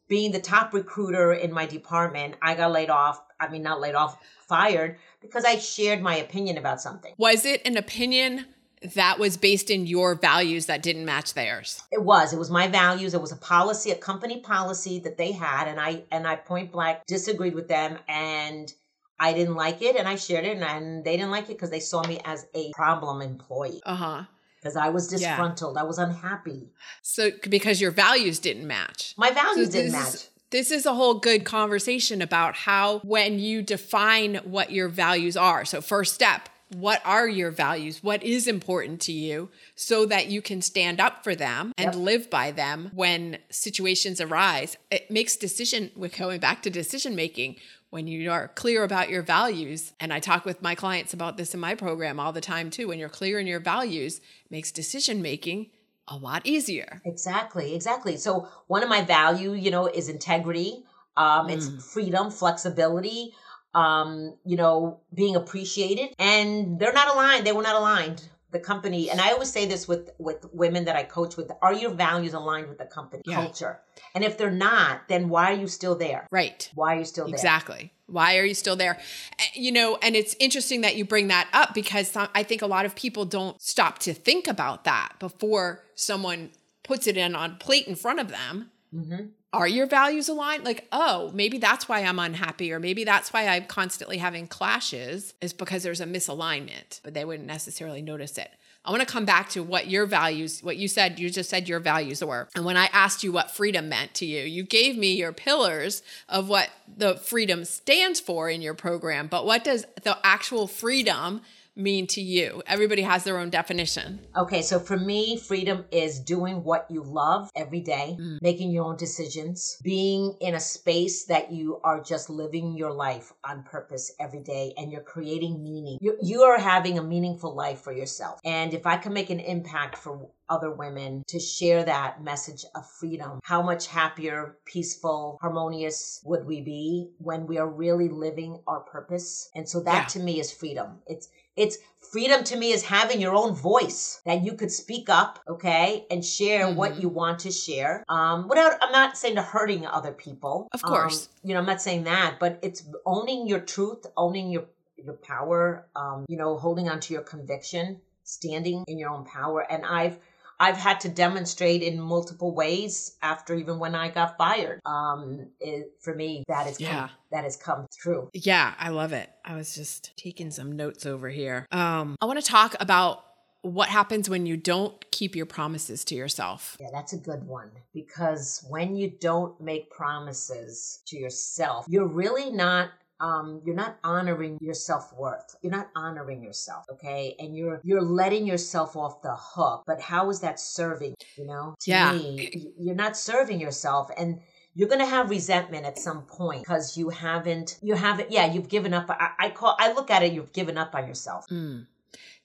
being 0.07 0.31
the 0.31 0.41
top 0.41 0.73
recruiter 0.73 1.33
in 1.33 1.53
my 1.53 1.65
department, 1.65 2.35
I 2.41 2.55
got 2.55 2.71
laid 2.71 2.89
off. 2.89 3.21
I 3.39 3.47
mean, 3.47 3.63
not 3.63 3.79
laid 3.79 3.95
off, 3.95 4.17
fired 4.47 4.97
because 5.21 5.45
I 5.45 5.57
shared 5.57 6.01
my 6.01 6.17
opinion 6.17 6.57
about 6.57 6.81
something. 6.81 7.13
Was 7.17 7.45
it 7.45 7.61
an 7.65 7.77
opinion 7.77 8.45
that 8.95 9.19
was 9.19 9.37
based 9.37 9.69
in 9.69 9.85
your 9.85 10.15
values 10.15 10.67
that 10.67 10.81
didn't 10.81 11.05
match 11.05 11.33
theirs 11.33 11.83
it 11.91 12.01
was 12.01 12.33
it 12.33 12.39
was 12.39 12.49
my 12.49 12.67
values 12.67 13.13
it 13.13 13.21
was 13.21 13.31
a 13.31 13.37
policy 13.37 13.91
a 13.91 13.95
company 13.95 14.39
policy 14.41 14.99
that 14.99 15.17
they 15.17 15.31
had 15.31 15.67
and 15.67 15.79
i 15.79 16.03
and 16.11 16.27
i 16.27 16.35
point 16.35 16.71
blank 16.71 16.99
disagreed 17.07 17.53
with 17.53 17.67
them 17.67 17.97
and 18.07 18.73
i 19.19 19.33
didn't 19.33 19.55
like 19.55 19.81
it 19.81 19.95
and 19.95 20.07
i 20.07 20.15
shared 20.15 20.45
it 20.45 20.57
and, 20.57 20.63
and 20.63 21.03
they 21.03 21.17
didn't 21.17 21.31
like 21.31 21.45
it 21.45 21.53
because 21.53 21.69
they 21.69 21.79
saw 21.79 22.05
me 22.07 22.19
as 22.25 22.47
a 22.55 22.71
problem 22.73 23.21
employee 23.21 23.81
uh-huh 23.85 24.23
because 24.59 24.75
I 24.75 24.89
was 24.89 25.07
disgruntled. 25.07 25.75
Yeah. 25.75 25.81
I 25.81 25.85
was 25.85 25.97
unhappy. 25.97 26.69
So 27.01 27.31
because 27.49 27.79
your 27.79 27.91
values 27.91 28.39
didn't 28.39 28.67
match. 28.67 29.13
My 29.17 29.31
values 29.31 29.67
so 29.67 29.71
didn't 29.71 29.93
match. 29.93 30.13
Is, 30.15 30.29
this 30.51 30.71
is 30.71 30.85
a 30.85 30.93
whole 30.93 31.15
good 31.15 31.45
conversation 31.45 32.21
about 32.21 32.55
how 32.55 32.99
when 32.99 33.39
you 33.39 33.61
define 33.61 34.35
what 34.43 34.71
your 34.71 34.87
values 34.87 35.37
are. 35.37 35.63
So 35.63 35.79
first 35.79 36.13
step, 36.13 36.49
what 36.69 37.01
are 37.03 37.27
your 37.27 37.51
values? 37.51 38.03
What 38.03 38.23
is 38.23 38.47
important 38.47 39.01
to 39.01 39.11
you 39.11 39.49
so 39.75 40.05
that 40.05 40.27
you 40.27 40.41
can 40.41 40.61
stand 40.61 40.99
up 40.99 41.23
for 41.23 41.35
them 41.35 41.73
and 41.77 41.93
yep. 41.93 41.95
live 41.95 42.29
by 42.29 42.51
them 42.51 42.91
when 42.93 43.39
situations 43.49 44.21
arise? 44.21 44.77
It 44.91 45.09
makes 45.09 45.35
decision, 45.35 45.91
we're 45.95 46.09
going 46.09 46.39
back 46.39 46.61
to 46.63 46.69
decision 46.69 47.15
making. 47.15 47.55
When 47.89 48.05
you 48.05 48.29
are 48.29 48.49
clear 48.49 48.83
about 48.83 49.09
your 49.09 49.23
values, 49.23 49.93
and 49.99 50.13
I 50.13 50.19
talk 50.19 50.45
with 50.45 50.61
my 50.61 50.75
clients 50.75 51.11
about 51.11 51.37
this 51.37 51.55
in 51.55 51.59
my 51.59 51.73
program 51.73 52.19
all 52.19 52.31
the 52.31 52.39
time 52.39 52.69
too, 52.69 52.87
when 52.87 52.99
you're 52.99 53.09
clear 53.09 53.39
in 53.39 53.47
your 53.47 53.59
values, 53.59 54.21
makes 54.51 54.71
decision 54.71 55.23
making 55.23 55.71
a 56.07 56.15
lot 56.15 56.45
easier. 56.45 57.01
Exactly, 57.03 57.73
exactly. 57.73 58.15
So 58.17 58.47
one 58.67 58.83
of 58.83 58.89
my 58.89 59.01
value, 59.01 59.53
you 59.53 59.71
know, 59.71 59.87
is 59.87 60.07
integrity. 60.07 60.83
Um, 61.17 61.47
mm. 61.47 61.51
It's 61.51 61.91
freedom, 61.91 62.29
flexibility 62.29 63.33
um, 63.73 64.35
you 64.45 64.57
know, 64.57 64.99
being 65.13 65.35
appreciated. 65.35 66.13
And 66.19 66.79
they're 66.79 66.93
not 66.93 67.13
aligned. 67.13 67.45
They 67.45 67.51
were 67.51 67.63
not 67.63 67.75
aligned. 67.75 68.27
The 68.51 68.59
company, 68.59 69.11
and 69.11 69.21
I 69.21 69.29
always 69.29 69.51
say 69.51 69.67
this 69.67 69.87
with 69.87 70.09
with 70.17 70.43
women 70.51 70.85
that 70.85 70.95
I 70.95 71.03
coach 71.03 71.37
with: 71.37 71.51
Are 71.61 71.71
your 71.71 71.91
values 71.91 72.33
aligned 72.33 72.67
with 72.67 72.79
the 72.79 72.85
company 72.85 73.21
yeah. 73.27 73.35
culture? 73.35 73.79
And 74.15 74.23
if 74.23 74.39
they're 74.39 74.49
not, 74.49 75.07
then 75.07 75.29
why 75.29 75.51
are 75.51 75.55
you 75.55 75.67
still 75.67 75.93
there? 75.95 76.25
Right. 76.31 76.67
Why 76.73 76.95
are 76.95 76.97
you 76.99 77.05
still 77.05 77.25
there? 77.25 77.35
Exactly. 77.35 77.93
Why 78.07 78.39
are 78.39 78.43
you 78.43 78.55
still 78.55 78.75
there? 78.75 78.97
Eh, 79.37 79.43
you 79.53 79.71
know, 79.71 79.99
and 80.01 80.15
it's 80.15 80.35
interesting 80.39 80.81
that 80.81 80.95
you 80.95 81.05
bring 81.05 81.27
that 81.27 81.47
up 81.53 81.75
because 81.75 82.11
I 82.15 82.41
think 82.41 82.63
a 82.63 82.65
lot 82.65 82.87
of 82.87 82.95
people 82.95 83.23
don't 83.23 83.61
stop 83.61 83.99
to 83.99 84.15
think 84.15 84.47
about 84.47 84.83
that 84.85 85.13
before 85.19 85.83
someone 85.93 86.49
puts 86.81 87.05
it 87.05 87.17
in 87.17 87.35
on 87.35 87.57
plate 87.57 87.85
in 87.85 87.93
front 87.93 88.19
of 88.19 88.29
them. 88.29 88.71
Mm-hmm 88.91 89.25
are 89.51 89.67
your 89.67 89.87
values 89.87 90.29
aligned? 90.29 90.63
Like, 90.63 90.87
oh, 90.91 91.31
maybe 91.33 91.57
that's 91.57 91.89
why 91.89 92.03
I'm 92.03 92.19
unhappy, 92.19 92.71
or 92.71 92.79
maybe 92.79 93.03
that's 93.03 93.33
why 93.33 93.47
I'm 93.47 93.65
constantly 93.65 94.17
having 94.17 94.47
clashes, 94.47 95.33
is 95.41 95.53
because 95.53 95.83
there's 95.83 96.01
a 96.01 96.05
misalignment, 96.05 97.01
but 97.03 97.13
they 97.13 97.25
wouldn't 97.25 97.47
necessarily 97.47 98.01
notice 98.01 98.37
it. 98.37 98.51
I 98.85 98.91
want 98.91 99.01
to 99.01 99.11
come 99.11 99.25
back 99.25 99.49
to 99.49 99.61
what 99.61 99.87
your 99.87 100.05
values, 100.05 100.63
what 100.63 100.77
you 100.77 100.87
said, 100.87 101.19
you 101.19 101.29
just 101.29 101.49
said 101.49 101.67
your 101.67 101.79
values 101.79 102.23
were. 102.23 102.47
And 102.55 102.63
when 102.63 102.77
I 102.77 102.85
asked 102.93 103.23
you 103.23 103.31
what 103.31 103.51
freedom 103.51 103.89
meant 103.89 104.13
to 104.15 104.25
you, 104.25 104.43
you 104.43 104.63
gave 104.63 104.97
me 104.97 105.13
your 105.15 105.33
pillars 105.33 106.01
of 106.29 106.47
what 106.47 106.69
the 106.87 107.15
freedom 107.15 107.65
stands 107.65 108.19
for 108.19 108.49
in 108.49 108.61
your 108.61 108.73
program. 108.73 109.27
But 109.27 109.45
what 109.45 109.63
does 109.63 109.85
the 110.03 110.17
actual 110.23 110.65
freedom 110.65 111.41
mean 111.79 112.07
to 112.07 112.21
you? 112.21 112.61
Everybody 112.67 113.01
has 113.01 113.23
their 113.23 113.39
own 113.39 113.49
definition. 113.49 114.19
Okay, 114.35 114.61
so 114.61 114.79
for 114.79 114.97
me, 114.97 115.37
freedom 115.37 115.85
is 115.91 116.19
doing 116.19 116.63
what 116.63 116.85
you 116.89 117.03
love 117.03 117.49
every 117.55 117.81
day, 117.81 118.17
mm. 118.19 118.41
making 118.41 118.71
your 118.71 118.85
own 118.85 118.97
decisions, 118.97 119.79
being 119.83 120.35
in 120.41 120.55
a 120.55 120.59
space 120.59 121.25
that 121.25 121.51
you 121.51 121.79
are 121.83 122.01
just 122.01 122.29
living 122.29 122.75
your 122.75 122.91
life 122.91 123.31
on 123.43 123.63
purpose 123.63 124.13
every 124.19 124.41
day 124.41 124.73
and 124.77 124.91
you're 124.91 125.01
creating 125.01 125.63
meaning. 125.63 125.97
You, 126.01 126.17
you 126.21 126.41
are 126.43 126.59
having 126.59 126.97
a 126.97 127.03
meaningful 127.03 127.55
life 127.55 127.81
for 127.81 127.93
yourself. 127.93 128.39
And 128.43 128.73
if 128.73 128.85
I 128.85 128.97
can 128.97 129.13
make 129.13 129.29
an 129.29 129.39
impact 129.39 129.97
for 129.97 130.29
other 130.49 130.71
women 130.71 131.23
to 131.27 131.39
share 131.39 131.83
that 131.83 132.23
message 132.23 132.65
of 132.75 132.89
freedom. 132.89 133.39
How 133.43 133.61
much 133.61 133.87
happier, 133.87 134.57
peaceful, 134.65 135.37
harmonious 135.41 136.21
would 136.23 136.45
we 136.45 136.61
be 136.61 137.11
when 137.17 137.47
we 137.47 137.57
are 137.57 137.67
really 137.67 138.09
living 138.09 138.59
our 138.67 138.79
purpose? 138.79 139.49
And 139.55 139.67
so 139.67 139.81
that 139.81 140.03
yeah. 140.03 140.07
to 140.07 140.19
me 140.19 140.39
is 140.39 140.51
freedom. 140.51 140.99
It's 141.07 141.29
it's 141.55 141.77
freedom 142.11 142.43
to 142.45 142.55
me 142.55 142.71
is 142.71 142.83
having 142.83 143.19
your 143.19 143.35
own 143.35 143.53
voice 143.53 144.21
that 144.25 144.45
you 144.45 144.53
could 144.53 144.71
speak 144.71 145.09
up, 145.09 145.39
okay, 145.47 146.05
and 146.09 146.23
share 146.23 146.67
mm-hmm. 146.67 146.77
what 146.77 147.01
you 147.01 147.09
want 147.09 147.39
to 147.39 147.51
share. 147.51 148.05
Um, 148.07 148.47
without, 148.47 148.73
I'm 148.81 148.93
not 148.93 149.17
saying 149.17 149.35
to 149.35 149.41
hurting 149.41 149.85
other 149.85 150.13
people. 150.13 150.69
Of 150.71 150.81
course. 150.81 151.27
Um, 151.27 151.49
you 151.49 151.53
know, 151.53 151.59
I'm 151.59 151.65
not 151.65 151.81
saying 151.81 152.05
that, 152.05 152.37
but 152.39 152.59
it's 152.61 152.87
owning 153.05 153.45
your 153.45 153.59
truth, 153.59 154.05
owning 154.15 154.49
your 154.49 154.65
your 154.97 155.13
power, 155.13 155.87
um, 155.95 156.25
you 156.27 156.37
know, 156.37 156.57
holding 156.57 156.89
on 156.89 156.99
to 156.99 157.13
your 157.13 157.23
conviction, 157.23 158.01
standing 158.23 158.83
in 158.87 158.97
your 158.97 159.09
own 159.09 159.25
power. 159.25 159.65
And 159.69 159.85
I've 159.85 160.17
I've 160.59 160.77
had 160.77 160.99
to 161.01 161.09
demonstrate 161.09 161.81
in 161.81 161.99
multiple 161.99 162.53
ways 162.53 163.17
after 163.21 163.55
even 163.55 163.79
when 163.79 163.95
I 163.95 164.09
got 164.09 164.37
fired. 164.37 164.81
Um, 164.85 165.47
it, 165.59 165.93
for 166.01 166.13
me, 166.13 166.43
that 166.47 166.65
has 166.65 166.79
yeah. 166.79 166.99
come, 166.99 167.09
that 167.31 167.43
has 167.43 167.55
come 167.55 167.87
through. 167.91 168.29
Yeah, 168.33 168.73
I 168.77 168.89
love 168.89 169.13
it. 169.13 169.29
I 169.45 169.55
was 169.55 169.73
just 169.73 170.15
taking 170.17 170.51
some 170.51 170.73
notes 170.73 171.05
over 171.05 171.29
here. 171.29 171.65
Um, 171.71 172.15
I 172.21 172.25
want 172.25 172.39
to 172.39 172.45
talk 172.45 172.75
about 172.79 173.25
what 173.61 173.89
happens 173.89 174.29
when 174.29 174.45
you 174.45 174.55
don't 174.55 175.09
keep 175.11 175.35
your 175.35 175.45
promises 175.45 176.03
to 176.05 176.15
yourself. 176.15 176.77
Yeah, 176.79 176.87
that's 176.93 177.13
a 177.13 177.17
good 177.17 177.45
one 177.45 177.71
because 177.93 178.65
when 178.69 178.95
you 178.95 179.11
don't 179.19 179.59
make 179.59 179.89
promises 179.91 181.01
to 181.07 181.17
yourself, 181.17 181.85
you're 181.89 182.07
really 182.07 182.51
not 182.51 182.89
um, 183.19 183.61
you're 183.65 183.75
not 183.75 183.97
honoring 184.03 184.57
your 184.61 184.73
self-worth. 184.73 185.55
You're 185.61 185.71
not 185.71 185.89
honoring 185.95 186.41
yourself 186.41 186.85
okay? 186.91 187.35
And 187.39 187.55
you're 187.55 187.81
you're 187.83 188.01
letting 188.01 188.45
yourself 188.45 188.95
off 188.95 189.21
the 189.21 189.35
hook. 189.35 189.83
But 189.85 190.01
how 190.01 190.29
is 190.29 190.39
that 190.41 190.59
serving 190.59 191.15
you 191.35 191.45
know? 191.45 191.75
To 191.81 191.91
yeah. 191.91 192.13
me 192.13 192.71
you're 192.79 192.95
not 192.95 193.17
serving 193.17 193.59
yourself. 193.59 194.09
And 194.17 194.39
you're 194.75 194.87
going 194.87 194.99
to 194.99 195.05
have 195.05 195.29
resentment 195.29 195.85
at 195.85 195.97
some 195.97 196.21
point 196.21 196.61
because 196.61 196.97
you 196.97 197.09
haven't 197.09 197.77
you 197.81 197.95
haven't 197.95 198.31
yeah 198.31 198.51
you've 198.51 198.69
given 198.69 198.93
up. 198.93 199.09
I, 199.09 199.31
I, 199.37 199.49
call 199.49 199.75
i 199.79 199.91
look 199.93 200.09
at 200.09 200.23
it 200.23 200.31
you've 200.31 200.53
given 200.53 200.77
up 200.77 200.95
on 200.95 201.07
yourself. 201.07 201.45
Mm. 201.49 201.87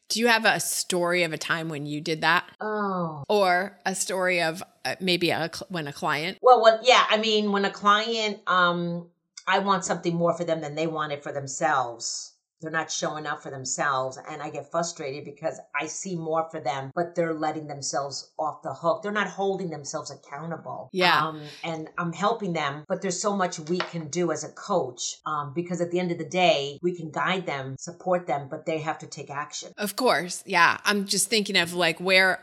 do 0.08 0.18
you 0.18 0.26
have 0.26 0.44
a 0.44 0.58
story 0.58 1.22
of 1.22 1.32
a 1.32 1.38
time 1.38 1.68
when 1.68 1.86
you 1.86 2.00
did 2.00 2.22
that? 2.22 2.44
Oh. 2.60 3.22
Or 3.28 3.78
a 3.86 3.94
story 3.94 4.42
of 4.42 4.62
uh, 4.84 4.96
maybe 5.00 5.30
a 5.30 5.50
when 5.68 5.86
a 5.86 5.92
client? 5.92 6.38
Well 6.42 6.60
what 6.60 6.80
yeah 6.82 7.04
i 7.08 7.18
mean 7.18 7.52
when 7.52 7.64
a 7.64 7.70
client 7.70 8.40
um 8.48 9.06
I 9.46 9.58
want 9.60 9.84
something 9.84 10.14
more 10.14 10.34
for 10.36 10.44
them 10.44 10.60
than 10.60 10.74
they 10.74 10.86
want 10.86 11.12
it 11.12 11.22
for 11.22 11.32
themselves. 11.32 12.30
they're 12.60 12.70
not 12.70 12.90
showing 12.90 13.26
up 13.26 13.42
for 13.42 13.50
themselves. 13.50 14.18
And 14.26 14.40
I 14.40 14.48
get 14.48 14.70
frustrated 14.70 15.24
because 15.26 15.60
I 15.78 15.86
see 15.86 16.16
more 16.16 16.48
for 16.50 16.60
them, 16.60 16.92
but 16.94 17.14
they're 17.14 17.34
letting 17.34 17.66
themselves 17.66 18.32
off 18.38 18.62
the 18.62 18.72
hook. 18.72 19.02
They're 19.02 19.12
not 19.12 19.26
holding 19.26 19.68
themselves 19.68 20.10
accountable. 20.10 20.88
Yeah. 20.92 21.26
Um, 21.26 21.42
and 21.62 21.90
I'm 21.98 22.14
helping 22.14 22.54
them, 22.54 22.84
but 22.88 23.02
there's 23.02 23.20
so 23.20 23.36
much 23.36 23.58
we 23.58 23.76
can 23.78 24.08
do 24.08 24.32
as 24.32 24.44
a 24.44 24.48
coach 24.52 25.16
um, 25.26 25.52
because 25.54 25.82
at 25.82 25.90
the 25.90 26.00
end 26.00 26.10
of 26.10 26.16
the 26.16 26.24
day, 26.24 26.78
we 26.80 26.96
can 26.96 27.10
guide 27.10 27.44
them, 27.44 27.76
support 27.78 28.26
them, 28.26 28.48
but 28.50 28.64
they 28.64 28.78
have 28.78 28.98
to 29.00 29.06
take 29.06 29.28
action. 29.30 29.72
Of 29.76 29.96
course. 29.96 30.42
Yeah. 30.46 30.78
I'm 30.86 31.04
just 31.04 31.28
thinking 31.28 31.58
of 31.58 31.74
like 31.74 32.00
where, 32.00 32.40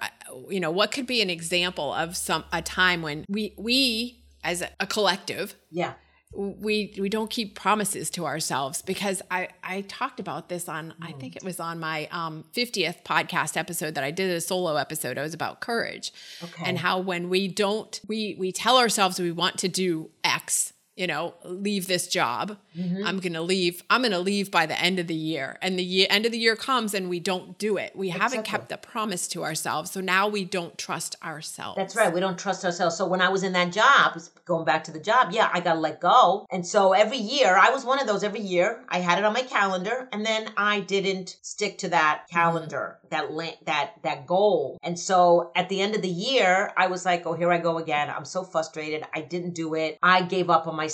you 0.50 0.60
know, 0.60 0.70
what 0.72 0.92
could 0.92 1.08
be 1.08 1.24
an 1.24 1.32
example 1.32 1.92
of 1.94 2.16
some, 2.16 2.44
a 2.54 2.62
time 2.62 3.02
when 3.02 3.26
we, 3.28 3.56
we, 3.58 4.24
as 4.44 4.64
a 4.80 4.86
collective, 4.86 5.56
Yeah. 5.72 5.94
We 6.34 6.94
we 6.98 7.10
don't 7.10 7.30
keep 7.30 7.56
promises 7.56 8.10
to 8.12 8.26
ourselves 8.26 8.82
because 8.82 9.22
I 9.30 9.50
I 9.64 9.82
talked 9.82 10.20
about 10.20 10.48
this 10.50 10.70
on 10.70 10.94
I 11.02 11.12
think 11.12 11.36
it 11.36 11.44
was 11.44 11.60
on 11.60 11.80
my 11.80 12.08
um 12.12 12.46
50th 12.56 13.04
podcast 13.04 13.58
episode 13.58 13.96
that 13.96 14.04
I 14.04 14.12
did 14.12 14.32
a 14.32 14.40
solo 14.40 14.76
episode. 14.78 15.18
It 15.18 15.22
was 15.22 15.34
about 15.34 15.60
courage 15.60 16.14
Okay. 16.42 16.64
and 16.66 16.78
how 16.78 17.00
when 17.00 17.30
we 17.30 17.48
don't 17.50 18.00
we 18.08 18.36
we 18.40 18.52
tell 18.52 18.78
ourselves 18.78 19.20
we 19.20 19.32
want 19.32 19.58
to 19.60 19.68
do 19.68 20.10
X, 20.24 20.72
you 21.02 21.08
know, 21.08 21.34
leave 21.44 21.88
this 21.88 22.06
job. 22.06 22.58
Mm-hmm. 22.78 23.04
I'm 23.04 23.18
going 23.18 23.34
to 23.34 23.42
leave. 23.42 23.82
I'm 23.90 24.02
going 24.02 24.12
to 24.12 24.20
leave 24.20 24.52
by 24.52 24.68
the 24.68 24.80
end 24.80 25.00
of 25.00 25.08
the 25.08 25.16
year. 25.16 25.58
And 25.60 25.80
the 25.80 25.84
year, 25.84 26.06
end 26.12 26.28
of 26.28 26.32
the 26.32 26.38
year 26.38 26.56
comes 26.56 26.94
and 26.94 27.10
we 27.10 27.20
don't 27.20 27.58
do 27.58 27.78
it. 27.78 27.96
We 27.96 28.10
haven't 28.10 28.44
kept 28.44 28.70
the 28.70 28.78
promise 28.78 29.28
to 29.30 29.44
ourselves. 29.44 29.90
So 29.90 30.00
now 30.00 30.28
we 30.28 30.46
don't 30.46 30.78
trust 30.78 31.16
ourselves. 31.24 31.78
That's 31.78 31.96
right. 31.96 32.14
We 32.14 32.20
don't 32.20 32.38
trust 32.38 32.64
ourselves. 32.64 32.98
So 32.98 33.08
when 33.08 33.20
I 33.20 33.30
was 33.30 33.42
in 33.42 33.54
that 33.54 33.72
job, 33.72 34.22
going 34.46 34.64
back 34.64 34.84
to 34.84 34.92
the 34.92 35.00
job, 35.00 35.30
yeah, 35.32 35.50
I 35.52 35.60
got 35.60 35.74
to 35.74 35.80
let 35.80 36.00
go. 36.00 36.46
And 36.52 36.68
so 36.68 36.94
every 36.94 37.18
year, 37.18 37.58
I 37.58 37.72
was 37.72 37.84
one 37.84 38.00
of 38.00 38.06
those 38.06 38.24
every 38.24 38.42
year. 38.42 38.84
I 38.88 39.00
had 39.00 39.18
it 39.18 39.26
on 39.26 39.34
my 39.34 39.42
calendar 39.42 40.08
and 40.14 40.24
then 40.24 40.52
I 40.56 40.82
didn't 40.82 41.38
stick 41.42 41.80
to 41.80 41.90
that 41.90 42.26
mm-hmm. 42.28 42.38
calendar, 42.38 43.00
that 43.10 43.28
that 43.66 43.94
that 44.04 44.28
goal. 44.28 44.78
And 44.84 45.00
so 45.00 45.52
at 45.56 45.68
the 45.68 45.82
end 45.82 45.96
of 45.96 46.04
the 46.04 46.10
year, 46.10 46.72
I 46.78 46.88
was 46.88 47.06
like, 47.06 47.26
"Oh, 47.26 47.34
here 47.34 47.52
I 47.52 47.58
go 47.58 47.80
again. 47.80 48.12
I'm 48.12 48.26
so 48.26 48.44
frustrated. 48.44 49.04
I 49.16 49.22
didn't 49.22 49.56
do 49.56 49.74
it. 49.74 49.98
I 50.04 50.22
gave 50.22 50.52
up 50.52 50.68
on 50.68 50.76
myself. 50.76 50.91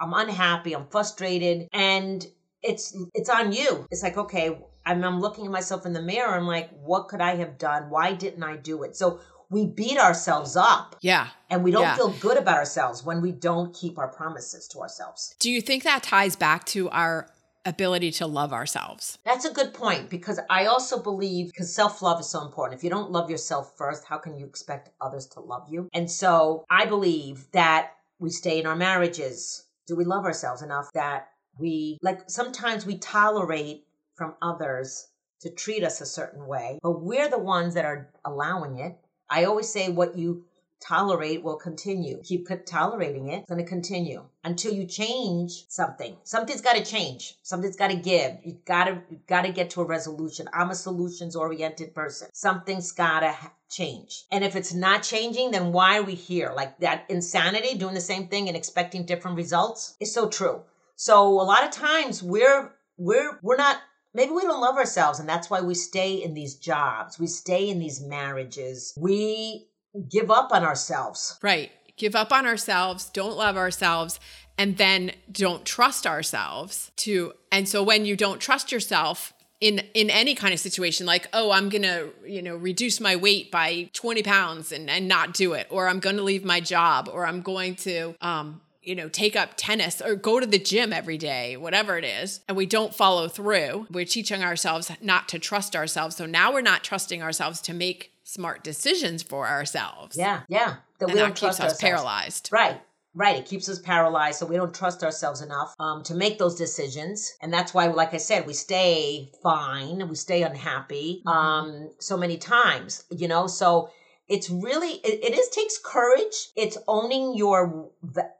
I'm 0.00 0.12
unhappy. 0.12 0.74
I'm 0.74 0.86
frustrated." 0.88 1.68
And 1.72 2.26
it's 2.62 2.96
it's 3.14 3.28
on 3.28 3.52
you. 3.52 3.86
It's 3.90 4.02
like, 4.02 4.16
okay, 4.16 4.58
I'm, 4.84 5.04
I'm 5.04 5.20
looking 5.20 5.46
at 5.46 5.52
myself 5.52 5.86
in 5.86 5.92
the 5.92 6.02
mirror. 6.02 6.34
I'm 6.34 6.46
like, 6.46 6.70
what 6.70 7.08
could 7.08 7.20
I 7.20 7.36
have 7.36 7.58
done? 7.58 7.90
Why 7.90 8.12
didn't 8.12 8.42
I 8.42 8.56
do 8.56 8.82
it? 8.82 8.96
So 8.96 9.20
we 9.50 9.66
beat 9.66 9.98
ourselves 9.98 10.56
up 10.56 10.96
Yeah. 11.00 11.28
and 11.50 11.62
we 11.62 11.70
don't 11.70 11.82
Yeah. 11.82 11.94
feel 11.96 12.10
good 12.10 12.36
about 12.36 12.56
ourselves 12.56 13.04
when 13.04 13.20
we 13.20 13.30
don't 13.30 13.72
keep 13.74 13.98
our 13.98 14.08
promises 14.08 14.66
to 14.68 14.80
ourselves. 14.80 15.34
Do 15.38 15.50
you 15.50 15.60
think 15.60 15.84
that 15.84 16.02
ties 16.02 16.34
back 16.34 16.64
to 16.66 16.90
our 16.90 17.28
ability 17.64 18.10
to 18.12 18.26
love 18.26 18.52
ourselves? 18.52 19.18
That's 19.24 19.44
a 19.44 19.52
good 19.52 19.72
point 19.72 20.08
because 20.10 20.40
I 20.50 20.66
also 20.66 21.00
believe 21.00 21.46
because 21.48 21.72
self 21.72 22.02
love 22.02 22.20
is 22.20 22.28
so 22.28 22.42
important. 22.42 22.78
If 22.78 22.84
you 22.84 22.90
don't 22.90 23.12
love 23.12 23.30
yourself 23.30 23.76
first, 23.76 24.04
how 24.04 24.18
can 24.18 24.36
you 24.36 24.46
expect 24.46 24.90
others 25.00 25.26
to 25.28 25.40
love 25.40 25.68
you? 25.68 25.88
And 25.92 26.10
so 26.10 26.64
I 26.70 26.86
believe 26.86 27.46
that 27.52 27.92
we 28.18 28.30
stay 28.30 28.58
in 28.58 28.66
our 28.66 28.76
marriages. 28.76 29.64
Do 29.86 29.96
we 29.96 30.04
love 30.04 30.24
ourselves 30.24 30.62
enough 30.62 30.90
that 30.94 31.28
we, 31.58 31.98
like, 32.02 32.28
sometimes 32.28 32.84
we 32.86 32.98
tolerate 32.98 33.84
from 34.14 34.34
others 34.42 35.08
to 35.40 35.50
treat 35.50 35.84
us 35.84 36.00
a 36.00 36.06
certain 36.06 36.46
way, 36.46 36.78
but 36.82 37.02
we're 37.02 37.28
the 37.28 37.38
ones 37.38 37.74
that 37.74 37.84
are 37.84 38.10
allowing 38.24 38.78
it. 38.78 38.96
I 39.28 39.44
always 39.44 39.68
say 39.68 39.90
what 39.90 40.16
you 40.16 40.44
tolerate 40.80 41.42
will 41.42 41.56
continue. 41.56 42.20
Keep 42.22 42.48
tolerating 42.66 43.28
it, 43.28 43.40
it's 43.40 43.48
going 43.48 43.62
to 43.62 43.68
continue 43.68 44.24
until 44.44 44.72
you 44.72 44.86
change 44.86 45.64
something. 45.68 46.16
Something's 46.24 46.60
got 46.60 46.76
to 46.76 46.84
change. 46.84 47.36
Something's 47.42 47.76
got 47.76 47.90
to 47.90 47.96
give. 47.96 48.38
You 48.44 48.58
got 48.64 48.84
to 48.84 49.02
you 49.10 49.18
got 49.26 49.42
to 49.42 49.52
get 49.52 49.70
to 49.70 49.80
a 49.80 49.84
resolution. 49.84 50.48
I'm 50.52 50.70
a 50.70 50.74
solutions 50.74 51.36
oriented 51.36 51.94
person. 51.94 52.28
Something's 52.32 52.92
got 52.92 53.20
to 53.20 53.32
ha- 53.32 53.52
change. 53.68 54.24
And 54.30 54.44
if 54.44 54.56
it's 54.56 54.74
not 54.74 55.02
changing, 55.02 55.50
then 55.50 55.72
why 55.72 55.98
are 55.98 56.02
we 56.02 56.14
here? 56.14 56.52
Like 56.54 56.78
that 56.80 57.04
insanity 57.08 57.76
doing 57.76 57.94
the 57.94 58.00
same 58.00 58.28
thing 58.28 58.48
and 58.48 58.56
expecting 58.56 59.04
different 59.04 59.36
results 59.36 59.96
is 60.00 60.12
so 60.12 60.28
true. 60.28 60.62
So 60.96 61.28
a 61.28 61.42
lot 61.42 61.64
of 61.64 61.70
times 61.70 62.22
we're 62.22 62.72
we're 62.96 63.38
we're 63.42 63.56
not 63.56 63.78
maybe 64.14 64.32
we 64.32 64.42
don't 64.42 64.60
love 64.60 64.76
ourselves 64.76 65.20
and 65.20 65.28
that's 65.28 65.50
why 65.50 65.60
we 65.60 65.74
stay 65.74 66.14
in 66.22 66.34
these 66.34 66.54
jobs. 66.56 67.18
We 67.18 67.26
stay 67.26 67.68
in 67.68 67.78
these 67.78 68.00
marriages. 68.00 68.94
We 68.96 69.68
give 70.10 70.30
up 70.30 70.52
on 70.52 70.64
ourselves. 70.64 71.38
Right. 71.42 71.70
Give 71.96 72.14
up 72.14 72.30
on 72.30 72.44
ourselves, 72.46 73.08
don't 73.08 73.36
love 73.36 73.56
ourselves, 73.56 74.20
and 74.58 74.76
then 74.76 75.12
don't 75.30 75.64
trust 75.64 76.06
ourselves 76.06 76.90
to 76.96 77.32
and 77.52 77.68
so 77.68 77.82
when 77.82 78.04
you 78.04 78.16
don't 78.16 78.40
trust 78.40 78.72
yourself 78.72 79.32
in 79.60 79.80
in 79.94 80.10
any 80.10 80.34
kind 80.34 80.52
of 80.52 80.60
situation 80.60 81.06
like 81.06 81.28
oh 81.32 81.50
i'm 81.50 81.68
gonna 81.68 82.06
you 82.26 82.42
know 82.42 82.56
reduce 82.56 83.00
my 83.00 83.16
weight 83.16 83.50
by 83.50 83.88
20 83.92 84.22
pounds 84.22 84.72
and 84.72 84.88
and 84.90 85.08
not 85.08 85.34
do 85.34 85.52
it 85.52 85.66
or 85.70 85.88
i'm 85.88 86.00
gonna 86.00 86.22
leave 86.22 86.44
my 86.44 86.60
job 86.60 87.08
or 87.12 87.26
i'm 87.26 87.40
going 87.40 87.74
to 87.74 88.14
um 88.20 88.60
you 88.82 88.94
know 88.94 89.08
take 89.08 89.34
up 89.34 89.50
tennis 89.56 90.00
or 90.00 90.14
go 90.14 90.38
to 90.38 90.46
the 90.46 90.58
gym 90.58 90.92
every 90.92 91.18
day 91.18 91.56
whatever 91.56 91.98
it 91.98 92.04
is 92.04 92.40
and 92.48 92.56
we 92.56 92.66
don't 92.66 92.94
follow 92.94 93.28
through 93.28 93.86
we're 93.90 94.04
teaching 94.04 94.42
ourselves 94.42 94.90
not 95.00 95.28
to 95.28 95.38
trust 95.38 95.74
ourselves 95.74 96.16
so 96.16 96.26
now 96.26 96.52
we're 96.52 96.60
not 96.60 96.84
trusting 96.84 97.22
ourselves 97.22 97.60
to 97.60 97.74
make 97.74 98.12
smart 98.26 98.62
decisions 98.64 99.22
for 99.22 99.46
ourselves 99.46 100.16
Yeah, 100.16 100.40
yeah. 100.48 100.76
That 100.98 101.06
and 101.08 101.14
we 101.14 101.20
don't 101.20 101.28
that 101.30 101.36
keeps 101.36 101.40
trust 101.40 101.60
us 101.60 101.64
ourselves. 101.72 101.80
paralyzed. 101.80 102.48
Right. 102.52 102.80
Right. 103.14 103.36
It 103.36 103.46
keeps 103.46 103.66
us 103.70 103.78
paralyzed. 103.78 104.38
So 104.40 104.44
we 104.46 104.56
don't 104.56 104.74
trust 104.74 105.02
ourselves 105.02 105.40
enough 105.40 105.74
um, 105.78 106.02
to 106.02 106.14
make 106.14 106.38
those 106.38 106.54
decisions. 106.56 107.32
And 107.40 107.50
that's 107.52 107.72
why, 107.72 107.86
like 107.86 108.12
I 108.12 108.18
said, 108.18 108.46
we 108.46 108.52
stay 108.52 109.30
fine. 109.42 110.06
We 110.08 110.16
stay 110.16 110.42
unhappy 110.42 111.22
Mm-hmm. 111.26 111.28
um, 111.28 111.90
so 111.98 112.16
many 112.18 112.36
times, 112.36 113.04
you 113.10 113.26
know? 113.28 113.46
So 113.46 113.88
it's 114.28 114.50
really, 114.50 114.92
it, 114.92 115.32
it 115.32 115.38
is 115.38 115.48
takes 115.48 115.78
courage. 115.78 116.50
It's 116.56 116.78
owning 116.88 117.36
your, 117.36 117.90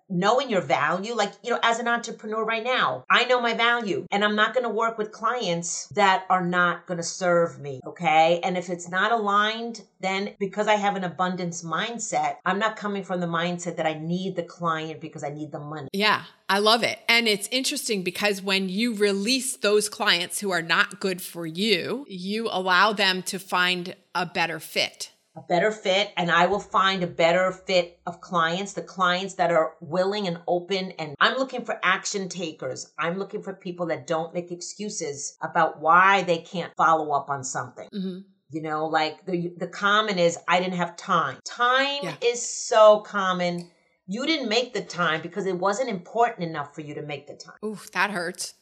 knowing 0.09 0.51
your 0.51 0.61
value. 0.61 1.15
Like, 1.15 1.33
you 1.43 1.51
know, 1.51 1.61
as 1.63 1.79
an 1.79 1.89
entrepreneur 1.89 2.45
right 2.45 2.65
now, 2.65 3.05
I 3.11 3.25
know 3.25 3.41
my 3.41 3.55
value 3.55 4.07
and 4.11 4.25
I'm 4.25 4.37
not 4.37 4.55
going 4.55 4.65
to 4.65 4.71
work 4.71 4.99
with 4.99 5.13
clients 5.13 5.87
that 5.89 6.25
are 6.31 6.45
not 6.45 6.87
going 6.87 6.99
to 6.99 7.05
serve 7.05 7.59
me. 7.59 7.81
Okay. 7.87 8.41
And 8.43 8.57
if 8.57 8.69
it's 8.69 8.89
not 8.89 9.13
aligned, 9.13 9.83
then 10.01 10.35
because 10.39 10.69
I 10.69 10.75
have 10.75 10.97
an 10.97 11.05
abundance 11.05 11.63
mindset, 11.63 12.37
I'm 12.45 12.59
not 12.59 12.77
coming 12.77 13.05
from 13.05 13.21
the 13.21 13.27
mindset 13.27 13.77
that 13.77 13.87
I 13.87 13.95
need 13.95 14.37
the 14.37 14.43
client 14.43 15.01
because 15.01 15.25
I 15.25 15.31
need 15.31 15.53
the 15.53 15.59
money. 15.59 15.89
Yeah, 15.93 16.23
I 16.49 16.59
love 16.59 16.83
it. 16.83 16.99
And 17.09 17.27
it's 17.27 17.49
interesting 17.51 18.03
because 18.03 18.43
when 18.43 18.69
you 18.69 18.95
release 18.95 19.57
those 19.57 19.89
clients 19.89 20.41
who 20.41 20.51
are 20.51 20.63
not 20.63 21.01
good 21.01 21.21
for 21.23 21.47
you, 21.47 22.07
you 22.09 22.49
allow 22.51 22.93
them 22.93 23.23
to 23.25 23.39
find 23.39 23.97
a 24.15 24.27
better 24.27 24.61
fit. 24.61 25.11
A 25.37 25.43
better 25.43 25.71
fit 25.71 26.13
and 26.17 26.31
I 26.31 26.47
will 26.47 26.61
find 26.61 27.03
a 27.03 27.07
better 27.07 27.53
fit 27.53 28.01
of 28.07 28.21
clients, 28.21 28.73
the 28.73 28.83
clients 28.83 29.35
that 29.35 29.51
are 29.53 29.75
willing 29.81 30.27
and 30.27 30.41
open. 30.49 30.93
And 30.93 31.15
I'm 31.21 31.37
looking 31.37 31.65
for 31.65 31.79
action 31.83 32.29
takers. 32.29 32.93
I'm 32.99 33.19
looking 33.19 33.43
for 33.43 33.53
people 33.53 33.87
that 33.87 34.07
don't 34.07 34.33
make 34.33 34.51
excuses 34.51 35.37
about 35.43 35.81
why 35.81 36.23
they 36.23 36.39
can't 36.39 36.73
follow 36.77 37.13
up 37.13 37.29
on 37.29 37.45
something. 37.45 37.89
Mhm. 37.93 38.25
You 38.51 38.63
know, 38.63 38.87
like 38.87 39.27
the 39.27 39.53
the 39.59 39.67
common 39.67 40.19
is 40.19 40.39
I 40.49 40.61
didn't 40.61 40.77
have 40.79 40.97
time. 40.97 41.39
Time 41.45 41.99
Yeah. 42.03 42.15
is 42.23 42.41
so 42.49 43.01
common. 43.01 43.71
You 44.07 44.25
didn't 44.25 44.49
make 44.49 44.73
the 44.73 44.83
time 44.85 45.21
because 45.21 45.47
it 45.47 45.59
wasn't 45.59 45.91
important 45.91 46.49
enough 46.49 46.75
for 46.75 46.81
you 46.81 46.95
to 46.95 47.03
make 47.03 47.27
the 47.27 47.35
time. 47.35 47.57
Ooh, 47.65 47.79
that 47.93 48.11
hurts. 48.11 48.55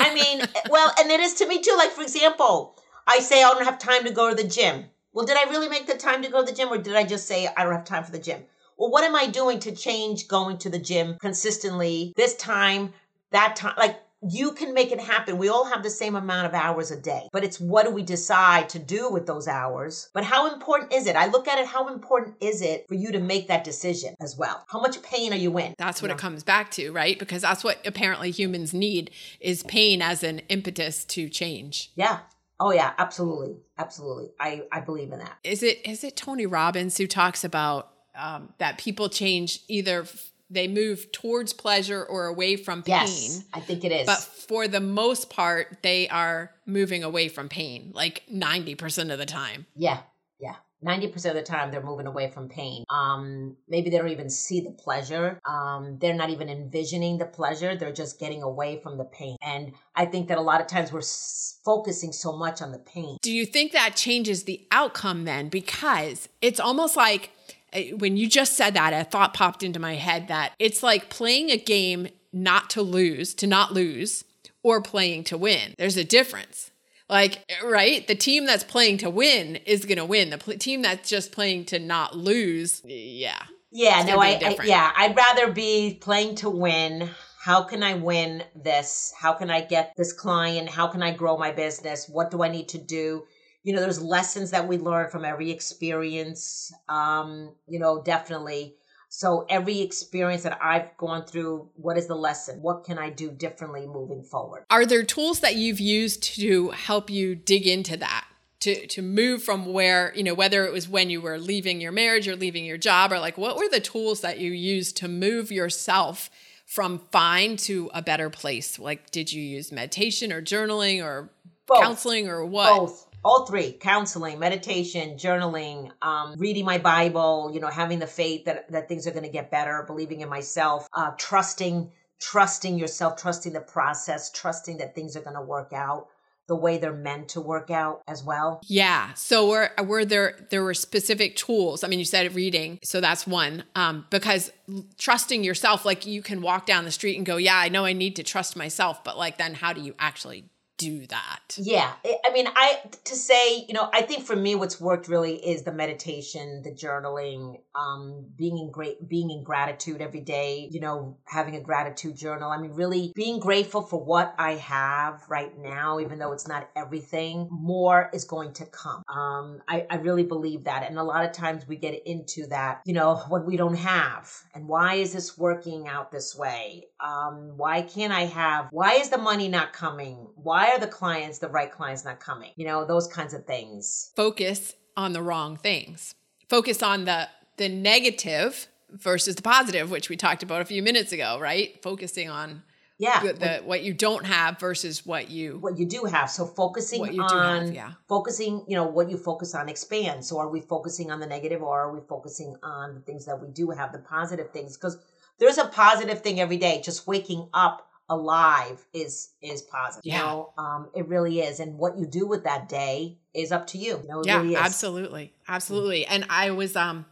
I 0.00 0.14
mean, 0.14 0.40
well, 0.70 0.90
and 0.98 1.10
it 1.10 1.20
is 1.20 1.34
to 1.34 1.46
me 1.46 1.60
too. 1.60 1.74
Like, 1.76 1.90
for 1.90 2.02
example, 2.02 2.74
I 3.06 3.18
say 3.20 3.42
I 3.44 3.52
don't 3.52 3.64
have 3.64 3.78
time 3.78 4.04
to 4.04 4.10
go 4.10 4.30
to 4.30 4.34
the 4.34 4.48
gym. 4.48 4.86
Well, 5.16 5.24
did 5.24 5.38
I 5.38 5.48
really 5.48 5.70
make 5.70 5.86
the 5.86 5.94
time 5.96 6.22
to 6.22 6.28
go 6.28 6.44
to 6.44 6.52
the 6.52 6.54
gym 6.54 6.68
or 6.70 6.76
did 6.76 6.94
I 6.94 7.02
just 7.02 7.26
say 7.26 7.48
I 7.56 7.64
don't 7.64 7.72
have 7.72 7.86
time 7.86 8.04
for 8.04 8.12
the 8.12 8.18
gym? 8.18 8.44
Well, 8.76 8.90
what 8.90 9.02
am 9.02 9.16
I 9.16 9.26
doing 9.26 9.58
to 9.60 9.74
change 9.74 10.28
going 10.28 10.58
to 10.58 10.68
the 10.68 10.78
gym 10.78 11.16
consistently 11.18 12.12
this 12.16 12.36
time, 12.36 12.92
that 13.30 13.56
time? 13.56 13.72
Like, 13.78 13.98
you 14.28 14.52
can 14.52 14.74
make 14.74 14.92
it 14.92 15.00
happen. 15.00 15.38
We 15.38 15.48
all 15.48 15.64
have 15.64 15.82
the 15.82 15.88
same 15.88 16.16
amount 16.16 16.48
of 16.48 16.52
hours 16.52 16.90
a 16.90 17.00
day, 17.00 17.28
but 17.32 17.44
it's 17.44 17.58
what 17.58 17.86
do 17.86 17.92
we 17.92 18.02
decide 18.02 18.68
to 18.70 18.78
do 18.78 19.10
with 19.10 19.26
those 19.26 19.48
hours? 19.48 20.10
But 20.12 20.24
how 20.24 20.52
important 20.52 20.92
is 20.92 21.06
it? 21.06 21.16
I 21.16 21.28
look 21.28 21.48
at 21.48 21.58
it, 21.58 21.66
how 21.66 21.88
important 21.88 22.36
is 22.40 22.60
it 22.60 22.86
for 22.86 22.94
you 22.94 23.10
to 23.12 23.18
make 23.18 23.48
that 23.48 23.64
decision 23.64 24.16
as 24.20 24.36
well? 24.36 24.66
How 24.68 24.80
much 24.80 25.00
pain 25.00 25.32
are 25.32 25.36
you 25.36 25.56
in? 25.58 25.74
That's 25.78 26.02
what 26.02 26.10
You 26.10 26.16
it 26.16 26.20
comes 26.20 26.42
back 26.42 26.70
to, 26.72 26.92
right? 26.92 27.18
Because 27.18 27.40
that's 27.40 27.64
what 27.64 27.78
apparently 27.86 28.32
humans 28.32 28.74
need 28.74 29.10
is 29.40 29.62
pain 29.62 30.02
as 30.02 30.22
an 30.22 30.40
impetus 30.50 31.06
to 31.06 31.30
change. 31.30 31.90
Yeah. 31.94 32.18
Oh 32.58 32.72
yeah, 32.72 32.92
absolutely. 32.98 33.56
Absolutely. 33.78 34.30
I, 34.40 34.62
I 34.72 34.80
believe 34.80 35.12
in 35.12 35.18
that. 35.18 35.36
Is 35.44 35.62
it 35.62 35.86
is 35.86 36.02
it 36.04 36.16
Tony 36.16 36.46
Robbins 36.46 36.96
who 36.96 37.06
talks 37.06 37.44
about 37.44 37.90
um, 38.14 38.52
that 38.58 38.78
people 38.78 39.08
change 39.08 39.60
either 39.68 40.02
f- 40.02 40.32
they 40.48 40.68
move 40.68 41.12
towards 41.12 41.52
pleasure 41.52 42.02
or 42.02 42.26
away 42.26 42.56
from 42.56 42.82
pain? 42.82 42.94
Yes, 42.94 43.44
I 43.52 43.60
think 43.60 43.84
it 43.84 43.92
is. 43.92 44.06
But 44.06 44.18
for 44.18 44.68
the 44.68 44.80
most 44.80 45.28
part, 45.28 45.78
they 45.82 46.08
are 46.08 46.52
moving 46.64 47.04
away 47.04 47.28
from 47.28 47.48
pain, 47.48 47.92
like 47.94 48.22
90% 48.32 49.12
of 49.12 49.18
the 49.18 49.26
time. 49.26 49.66
yeah, 49.74 49.98
yeah. 50.38 50.54
90% 50.84 51.14
of 51.26 51.34
the 51.34 51.42
time 51.42 51.70
they're 51.70 51.82
moving 51.82 52.06
away 52.06 52.30
from 52.30 52.48
pain 52.48 52.84
um, 52.90 53.56
maybe 53.68 53.90
they 53.90 53.98
don't 53.98 54.10
even 54.10 54.30
see 54.30 54.60
the 54.60 54.70
pleasure 54.70 55.40
um, 55.48 55.98
they're 56.00 56.14
not 56.14 56.30
even 56.30 56.48
envisioning 56.48 57.18
the 57.18 57.24
pleasure 57.26 57.76
they're 57.76 57.92
just 57.92 58.20
getting 58.20 58.42
away 58.42 58.80
from 58.82 58.98
the 58.98 59.04
pain 59.04 59.36
and 59.42 59.72
i 59.94 60.04
think 60.04 60.28
that 60.28 60.38
a 60.38 60.40
lot 60.40 60.60
of 60.60 60.66
times 60.66 60.92
we're 60.92 60.98
s- 60.98 61.58
focusing 61.64 62.12
so 62.12 62.36
much 62.36 62.60
on 62.62 62.72
the 62.72 62.78
pain 62.78 63.16
Do 63.22 63.32
you 63.32 63.46
think 63.46 63.72
that 63.72 63.96
changes 63.96 64.44
the 64.44 64.66
outcome 64.70 65.24
then? 65.24 65.48
Because 65.48 66.28
it's 66.42 66.60
almost 66.60 66.96
like 66.96 67.30
eh, 67.72 67.92
when 67.92 68.16
you 68.16 68.28
just 68.28 68.56
said 68.56 68.74
that, 68.74 68.92
a 68.92 69.04
thought 69.04 69.34
popped 69.34 69.62
into 69.62 69.80
my 69.80 69.94
head 69.94 70.28
that 70.28 70.52
it's 70.58 70.82
like 70.82 71.10
playing 71.10 71.50
a 71.50 71.56
game 71.56 72.08
not 72.32 72.68
to 72.70 72.82
lose, 72.82 73.34
to 73.34 73.46
not 73.46 73.72
lose, 73.72 74.24
or 74.62 74.82
playing 74.82 75.24
to 75.24 75.38
win. 75.38 75.74
There's 75.78 75.96
a 75.96 76.04
difference. 76.04 76.70
Like, 77.08 77.44
right? 77.64 78.06
The 78.06 78.14
team 78.14 78.46
that's 78.46 78.64
playing 78.64 78.98
to 78.98 79.10
win 79.10 79.56
is 79.64 79.84
going 79.84 79.98
to 79.98 80.04
win. 80.04 80.30
The 80.30 80.38
pl- 80.38 80.58
team 80.58 80.82
that's 80.82 81.08
just 81.08 81.30
playing 81.30 81.66
to 81.66 81.78
not 81.78 82.16
lose, 82.16 82.82
yeah. 82.84 83.42
Yeah, 83.70 84.02
no, 84.04 84.18
I, 84.18 84.40
I 84.42 84.56
yeah, 84.64 84.92
I'd 84.96 85.16
rather 85.16 85.52
be 85.52 85.98
playing 86.00 86.36
to 86.36 86.50
win. 86.50 87.10
How 87.38 87.62
can 87.62 87.82
I 87.82 87.94
win 87.94 88.42
this? 88.54 89.12
How 89.16 89.34
can 89.34 89.50
I 89.50 89.60
get 89.60 89.92
this 89.96 90.12
client? 90.12 90.68
How 90.68 90.86
can 90.86 91.02
I 91.02 91.12
grow 91.12 91.36
my 91.36 91.52
business? 91.52 92.08
What 92.08 92.30
do 92.30 92.42
I 92.42 92.48
need 92.48 92.68
to 92.70 92.78
do? 92.78 93.24
You 93.62 93.74
know, 93.74 93.80
there's 93.80 94.02
lessons 94.02 94.50
that 94.52 94.66
we 94.66 94.78
learn 94.78 95.10
from 95.10 95.24
every 95.24 95.50
experience. 95.50 96.72
Um, 96.88 97.54
you 97.68 97.78
know, 97.78 98.02
definitely. 98.02 98.76
So 99.16 99.46
every 99.48 99.80
experience 99.80 100.42
that 100.42 100.58
I've 100.62 100.94
gone 100.98 101.24
through, 101.24 101.70
what 101.76 101.96
is 101.96 102.06
the 102.06 102.14
lesson? 102.14 102.60
What 102.60 102.84
can 102.84 102.98
I 102.98 103.08
do 103.08 103.30
differently 103.30 103.86
moving 103.86 104.22
forward? 104.22 104.66
Are 104.68 104.84
there 104.84 105.04
tools 105.04 105.40
that 105.40 105.56
you've 105.56 105.80
used 105.80 106.22
to 106.34 106.68
help 106.72 107.08
you 107.08 107.34
dig 107.34 107.66
into 107.66 107.96
that? 107.96 108.26
To, 108.60 108.86
to 108.88 109.00
move 109.00 109.42
from 109.42 109.72
where, 109.72 110.12
you 110.14 110.22
know, 110.22 110.34
whether 110.34 110.66
it 110.66 110.72
was 110.72 110.86
when 110.86 111.08
you 111.08 111.22
were 111.22 111.38
leaving 111.38 111.80
your 111.80 111.92
marriage 111.92 112.28
or 112.28 112.36
leaving 112.36 112.66
your 112.66 112.76
job, 112.76 113.10
or 113.10 113.18
like 113.18 113.38
what 113.38 113.56
were 113.56 113.70
the 113.70 113.80
tools 113.80 114.20
that 114.20 114.38
you 114.38 114.50
used 114.50 114.98
to 114.98 115.08
move 115.08 115.50
yourself 115.50 116.28
from 116.66 116.98
fine 117.10 117.56
to 117.56 117.90
a 117.94 118.02
better 118.02 118.28
place? 118.28 118.78
Like, 118.78 119.10
did 119.12 119.32
you 119.32 119.40
use 119.40 119.72
meditation 119.72 120.30
or 120.30 120.42
journaling 120.42 121.02
or 121.02 121.30
Both. 121.66 121.80
counseling 121.80 122.28
or 122.28 122.44
what? 122.44 122.76
Both. 122.76 123.05
All 123.26 123.44
three 123.44 123.72
counseling, 123.72 124.38
meditation, 124.38 125.16
journaling, 125.16 125.90
um, 126.00 126.36
reading 126.38 126.64
my 126.64 126.78
Bible, 126.78 127.50
you 127.52 127.58
know, 127.58 127.66
having 127.66 127.98
the 127.98 128.06
faith 128.06 128.44
that, 128.44 128.70
that 128.70 128.86
things 128.86 129.04
are 129.08 129.10
going 129.10 129.24
to 129.24 129.28
get 129.28 129.50
better, 129.50 129.82
believing 129.84 130.20
in 130.20 130.28
myself, 130.28 130.86
uh, 130.92 131.10
trusting, 131.18 131.90
trusting 132.20 132.78
yourself, 132.78 133.20
trusting 133.20 133.52
the 133.52 133.60
process, 133.60 134.30
trusting 134.30 134.76
that 134.76 134.94
things 134.94 135.16
are 135.16 135.22
going 135.22 135.34
to 135.34 135.42
work 135.42 135.72
out 135.72 136.06
the 136.46 136.54
way 136.54 136.78
they're 136.78 136.92
meant 136.92 137.30
to 137.30 137.40
work 137.40 137.68
out 137.68 138.00
as 138.06 138.22
well. 138.22 138.60
Yeah. 138.62 139.12
So 139.14 139.48
were 139.48 139.72
were 139.82 140.04
there 140.04 140.46
there 140.50 140.62
were 140.62 140.74
specific 140.74 141.34
tools? 141.34 141.82
I 141.82 141.88
mean, 141.88 141.98
you 141.98 142.04
said 142.04 142.32
reading, 142.32 142.78
so 142.84 143.00
that's 143.00 143.26
one. 143.26 143.64
Um, 143.74 144.06
because 144.10 144.52
trusting 144.98 145.42
yourself, 145.42 145.84
like 145.84 146.06
you 146.06 146.22
can 146.22 146.42
walk 146.42 146.64
down 146.64 146.84
the 146.84 146.92
street 146.92 147.16
and 147.16 147.26
go, 147.26 147.38
"Yeah, 147.38 147.56
I 147.56 147.70
know 147.70 147.84
I 147.84 147.92
need 147.92 148.14
to 148.14 148.22
trust 148.22 148.54
myself," 148.54 149.02
but 149.02 149.18
like 149.18 149.36
then 149.38 149.54
how 149.54 149.72
do 149.72 149.80
you 149.80 149.96
actually 149.98 150.44
do 150.78 151.06
that? 151.06 151.56
Yeah. 151.56 151.92
I 152.04 152.32
mean, 152.32 152.46
I, 152.54 152.80
to 153.04 153.14
say, 153.14 153.64
you 153.66 153.74
know, 153.74 153.88
I 153.92 154.02
think 154.02 154.24
for 154.24 154.36
me, 154.36 154.54
what's 154.54 154.80
worked 154.80 155.08
really 155.08 155.34
is 155.34 155.62
the 155.62 155.72
meditation, 155.72 156.62
the 156.62 156.70
journaling, 156.70 157.60
um, 157.74 158.26
being 158.36 158.58
in 158.58 158.70
great, 158.70 159.08
being 159.08 159.30
in 159.30 159.42
gratitude 159.42 160.00
every 160.00 160.20
day, 160.20 160.68
you 160.70 160.80
know, 160.80 161.18
having 161.24 161.56
a 161.56 161.60
gratitude 161.60 162.16
journal. 162.16 162.50
I 162.50 162.58
mean, 162.58 162.72
really 162.72 163.12
being 163.14 163.40
grateful 163.40 163.82
for 163.82 164.02
what 164.02 164.34
I 164.38 164.52
have 164.52 165.22
right 165.28 165.56
now, 165.58 166.00
even 166.00 166.18
though 166.18 166.32
it's 166.32 166.48
not 166.48 166.68
everything, 166.76 167.48
more 167.50 168.10
is 168.12 168.24
going 168.24 168.52
to 168.54 168.66
come. 168.66 169.02
Um, 169.08 169.60
I, 169.68 169.86
I 169.90 169.96
really 169.96 170.24
believe 170.24 170.64
that. 170.64 170.86
And 170.88 170.98
a 170.98 171.04
lot 171.04 171.24
of 171.24 171.32
times 171.32 171.66
we 171.66 171.76
get 171.76 172.06
into 172.06 172.46
that, 172.48 172.82
you 172.84 172.94
know, 172.94 173.16
what 173.28 173.46
we 173.46 173.56
don't 173.56 173.76
have. 173.76 174.30
And 174.54 174.68
why 174.68 174.94
is 174.94 175.12
this 175.12 175.38
working 175.38 175.88
out 175.88 176.10
this 176.10 176.36
way? 176.36 176.86
Um, 177.00 177.52
why 177.56 177.82
can't 177.82 178.12
I 178.12 178.22
have, 178.22 178.68
why 178.70 178.94
is 178.94 179.10
the 179.10 179.18
money 179.18 179.48
not 179.48 179.72
coming? 179.72 180.28
Why 180.34 180.70
are 180.70 180.78
the 180.80 180.86
clients, 180.86 181.38
the 181.38 181.48
right 181.48 181.70
clients 181.70 182.04
not 182.04 182.20
coming? 182.20 182.52
You 182.56 182.66
know, 182.66 182.86
those 182.86 183.06
kinds 183.06 183.34
of 183.34 183.44
things. 183.44 184.12
Focus 184.16 184.72
on 184.96 185.12
the 185.12 185.22
wrong 185.22 185.56
things. 185.56 186.14
Focus 186.48 186.82
on 186.82 187.04
the 187.04 187.28
the 187.58 187.68
negative 187.68 188.68
versus 188.90 189.34
the 189.34 189.42
positive, 189.42 189.90
which 189.90 190.08
we 190.08 190.16
talked 190.16 190.42
about 190.42 190.60
a 190.62 190.64
few 190.64 190.82
minutes 190.82 191.12
ago, 191.12 191.38
right? 191.40 191.82
Focusing 191.82 192.28
on 192.30 192.62
Yeah. 192.98 193.20
the, 193.22 193.32
the 193.32 193.62
what 193.64 193.82
you 193.82 193.92
don't 193.92 194.24
have 194.24 194.58
versus 194.60 195.04
what 195.04 195.30
you 195.30 195.58
what 195.58 195.78
you 195.78 195.86
do 195.86 196.04
have. 196.04 196.30
So 196.30 196.46
focusing 196.46 197.00
What 197.00 197.12
you 197.14 197.26
do 197.28 197.34
on 197.34 197.66
have, 197.66 197.74
yeah. 197.74 197.92
focusing, 198.08 198.64
you 198.68 198.76
know, 198.76 198.84
what 198.84 199.10
you 199.10 199.16
focus 199.16 199.54
on 199.54 199.68
expands. 199.68 200.28
So 200.28 200.38
are 200.38 200.48
we 200.48 200.60
focusing 200.60 201.10
on 201.10 201.18
the 201.20 201.26
negative 201.26 201.62
or 201.62 201.80
are 201.80 201.92
we 201.92 202.00
focusing 202.08 202.56
on 202.62 202.94
the 202.94 203.00
things 203.00 203.24
that 203.26 203.40
we 203.40 203.48
do 203.48 203.70
have, 203.70 203.92
the 203.92 203.98
positive 203.98 204.50
things? 204.52 204.76
Because 204.76 204.98
there's 205.38 205.58
a 205.58 205.66
positive 205.66 206.22
thing 206.22 206.40
every 206.40 206.56
day. 206.56 206.80
Just 206.84 207.06
waking 207.06 207.48
up 207.52 207.88
alive 208.08 208.84
is 208.92 209.30
is 209.42 209.62
positive. 209.62 210.04
You 210.04 210.12
Yeah. 210.12 210.22
know, 210.22 210.52
um, 210.58 210.90
it 210.94 211.08
really 211.08 211.40
is. 211.40 211.60
And 211.60 211.78
what 211.78 211.98
you 211.98 212.06
do 212.06 212.26
with 212.26 212.44
that 212.44 212.68
day 212.68 213.18
is 213.34 213.52
up 213.52 213.66
to 213.68 213.78
you. 213.78 214.00
You 214.02 214.08
know, 214.08 214.20
it 214.20 214.26
yeah 214.26 214.42
really 214.42 214.56
absolutely 214.56 215.32
absolutely 215.48 216.06
and 216.06 216.24
i 216.30 216.50
was 216.50 216.76
um 216.76 217.04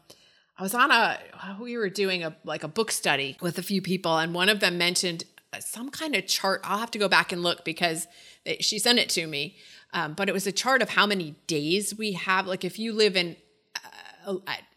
i 0.58 0.62
was 0.62 0.74
on 0.74 0.90
a 0.90 1.18
we 1.60 1.76
were 1.76 1.90
doing 1.90 2.22
a 2.22 2.36
like 2.44 2.64
a 2.64 2.68
book 2.68 2.90
study 2.90 3.36
with 3.40 3.58
a 3.58 3.62
few 3.62 3.82
people 3.82 4.16
and 4.18 4.34
one 4.34 4.48
of 4.48 4.60
them 4.60 4.78
mentioned 4.78 5.24
uh, 5.52 5.60
some 5.60 5.90
kind 5.90 6.14
of 6.14 6.26
chart 6.26 6.60
i'll 6.64 6.78
have 6.78 6.90
to 6.90 6.98
go 6.98 7.08
back 7.08 7.32
and 7.32 7.42
look 7.42 7.64
because 7.64 8.06
they, 8.44 8.56
she 8.56 8.78
sent 8.78 8.98
it 8.98 9.08
to 9.10 9.26
me 9.26 9.56
um, 9.92 10.14
but 10.14 10.28
it 10.28 10.32
was 10.32 10.46
a 10.46 10.52
chart 10.52 10.82
of 10.82 10.90
how 10.90 11.06
many 11.06 11.36
days 11.46 11.94
we 11.96 12.12
have 12.12 12.46
like 12.46 12.64
if 12.64 12.78
you 12.78 12.92
live 12.92 13.16
in 13.16 13.36
uh, 14.26 14.34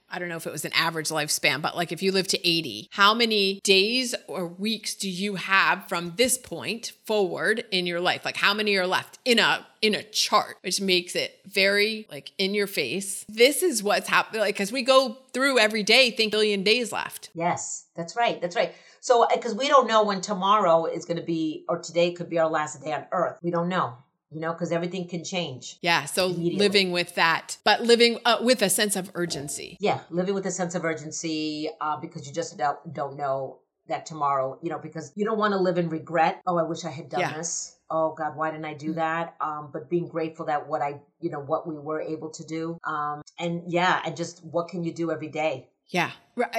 I, 0.10 0.20
don't 0.20 0.30
know 0.30 0.38
if 0.38 0.48
it 0.48 0.52
was 0.52 0.66
an 0.66 0.74
average 0.74 1.10
lifespan, 1.10 1.62
but 1.62 1.76
like 1.76 1.92
if 1.92 2.02
you 2.02 2.12
live 2.12 2.28
to 2.30 2.48
80, 2.48 2.90
how 2.92 3.14
many 3.14 3.60
days 3.64 4.16
or 4.28 4.48
weeks 4.48 4.96
do 4.96 5.10
you 5.10 5.36
have 5.36 5.88
from 5.88 6.14
this 6.18 6.38
point 6.38 6.94
forward 7.06 7.66
in 7.72 7.86
your 7.86 8.00
life? 8.00 8.26
Like 8.26 8.38
how 8.38 8.54
many 8.54 8.76
are 8.76 8.88
left 8.88 9.20
in 9.26 9.40
a 9.40 9.66
in 9.82 9.94
a 9.94 10.02
chart, 10.02 10.58
which 10.62 10.82
makes 10.82 11.16
it 11.16 11.40
very 11.46 12.08
like 12.10 12.32
in 12.38 12.56
your 12.56 12.68
face. 12.68 13.26
This 13.30 13.62
is 13.62 13.84
what's 13.84 14.10
happening. 14.10 14.42
Like 14.42 14.56
cuz 14.56 14.72
we 14.72 14.82
go 14.82 15.18
through 15.34 15.60
every 15.60 15.84
day, 15.84 16.12
think 16.12 16.32
billion 16.32 16.64
days 16.64 16.92
left. 16.92 17.30
Yes, 17.34 17.86
that's 17.96 18.16
right. 18.16 18.42
That's 18.42 18.56
right. 18.56 18.74
So, 19.08 19.26
because 19.34 19.56
we 19.56 19.70
don't 19.70 19.88
know 19.88 20.04
when 20.04 20.20
tomorrow 20.20 20.86
is 20.86 21.06
going 21.06 21.16
to 21.16 21.24
be, 21.24 21.64
or 21.70 21.80
today 21.80 22.12
could 22.12 22.30
be 22.30 22.40
our 22.40 22.50
last 22.50 22.84
day 22.84 22.92
on 22.92 23.06
earth. 23.14 23.38
We 23.42 23.52
don't 23.52 23.70
know, 23.70 23.94
you 24.30 24.40
know, 24.40 24.54
because 24.54 24.72
everything 24.72 25.08
can 25.08 25.24
change. 25.24 25.78
Yeah. 25.82 26.06
So 26.06 26.28
living 26.28 26.92
with 26.92 27.16
that, 27.16 27.58
but 27.64 27.82
living 27.84 28.20
uh, 28.26 28.38
with 28.42 28.62
a 28.62 28.70
sense 28.70 28.96
of 28.96 29.12
urgency. 29.14 29.78
Yeah, 29.80 30.02
living 30.10 30.36
with 30.36 30.46
a 30.46 30.52
sense 30.52 30.76
of 30.76 30.84
urgency 30.84 31.70
uh, 31.80 31.98
because 31.98 32.28
you 32.28 32.34
just 32.34 32.58
don't, 32.58 32.94
don't 32.94 33.18
know 33.18 33.60
that 33.88 34.06
tomorrow, 34.06 34.60
you 34.62 34.70
know, 34.70 34.80
because 34.80 35.14
you 35.16 35.26
don't 35.26 35.38
want 35.38 35.54
to 35.54 35.58
live 35.58 35.78
in 35.78 35.90
regret. 35.90 36.42
Oh, 36.46 36.58
I 36.58 36.64
wish 36.64 36.84
I 36.84 36.90
had 36.90 37.10
done 37.10 37.22
Yeah. 37.22 37.38
this. 37.38 37.76
Oh 37.90 38.14
God, 38.14 38.36
why 38.36 38.52
didn't 38.52 38.66
I 38.66 38.74
do 38.74 38.94
that? 38.94 39.36
Um, 39.40 39.70
but 39.72 39.90
being 39.90 40.10
grateful 40.10 40.48
that 40.48 40.68
what 40.68 40.82
I, 40.82 41.00
you 41.22 41.30
know, 41.30 41.40
what 41.40 41.66
we 41.66 41.76
were 41.78 42.02
able 42.02 42.30
to 42.32 42.44
do. 42.44 42.78
Um, 42.84 43.22
and 43.40 43.64
yeah, 43.72 44.02
and 44.06 44.18
just 44.18 44.44
what 44.44 44.68
can 44.68 44.84
you 44.84 44.94
do 44.94 45.10
every 45.10 45.30
day? 45.30 45.70
Yeah. 45.90 46.12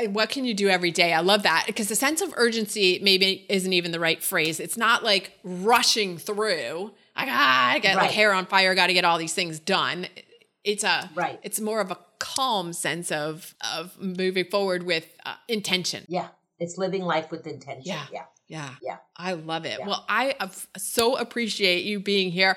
What 0.09 0.31
can 0.31 0.45
you 0.45 0.55
do 0.55 0.69
every 0.69 0.91
day? 0.91 1.13
I 1.13 1.21
love 1.21 1.45
that 1.45 1.65
because 1.67 1.89
the 1.89 1.95
sense 1.95 2.21
of 2.21 2.33
urgency 2.37 2.99
maybe 3.03 3.47
isn't 3.49 3.73
even 3.73 3.93
the 3.93 4.01
right 4.01 4.23
phrase. 4.23 4.59
It's 4.59 4.77
not 4.77 5.05
like 5.05 5.39
rushing 5.45 6.19
through. 6.19 6.93
Like, 7.17 7.29
ah, 7.31 7.71
I 7.71 7.79
got 7.79 7.95
like 7.95 8.07
Right. 8.07 8.11
hair 8.11 8.33
on 8.33 8.47
fire, 8.47 8.75
got 8.75 8.89
to 8.89 8.95
get 8.95 9.05
all 9.05 9.19
these 9.19 9.35
things 9.35 9.59
done. 9.61 10.07
It's 10.65 10.83
a 10.85 11.09
Right. 11.15 11.39
It's 11.43 11.61
more 11.61 11.81
of 11.81 11.91
a 11.91 11.99
calm 12.19 12.73
sense 12.73 13.13
of 13.13 13.55
of 13.75 13.97
moving 14.01 14.47
forward 14.47 14.83
with 14.83 15.07
uh, 15.25 15.35
intention. 15.47 16.05
Yeah, 16.09 16.29
it's 16.59 16.77
living 16.77 17.03
life 17.05 17.31
with 17.31 17.47
intention. 17.47 17.83
Yeah. 17.85 18.07
yeah. 18.13 18.25
Yeah. 18.49 18.75
Yeah. 18.83 18.97
I 19.17 19.35
love 19.35 19.65
it. 19.67 19.79
Yeah. 19.79 19.87
Well, 19.87 20.05
I 20.09 20.35
uh, 20.41 20.49
so 20.77 21.17
appreciate 21.17 21.85
you 21.85 22.01
being 22.01 22.31
here. 22.33 22.57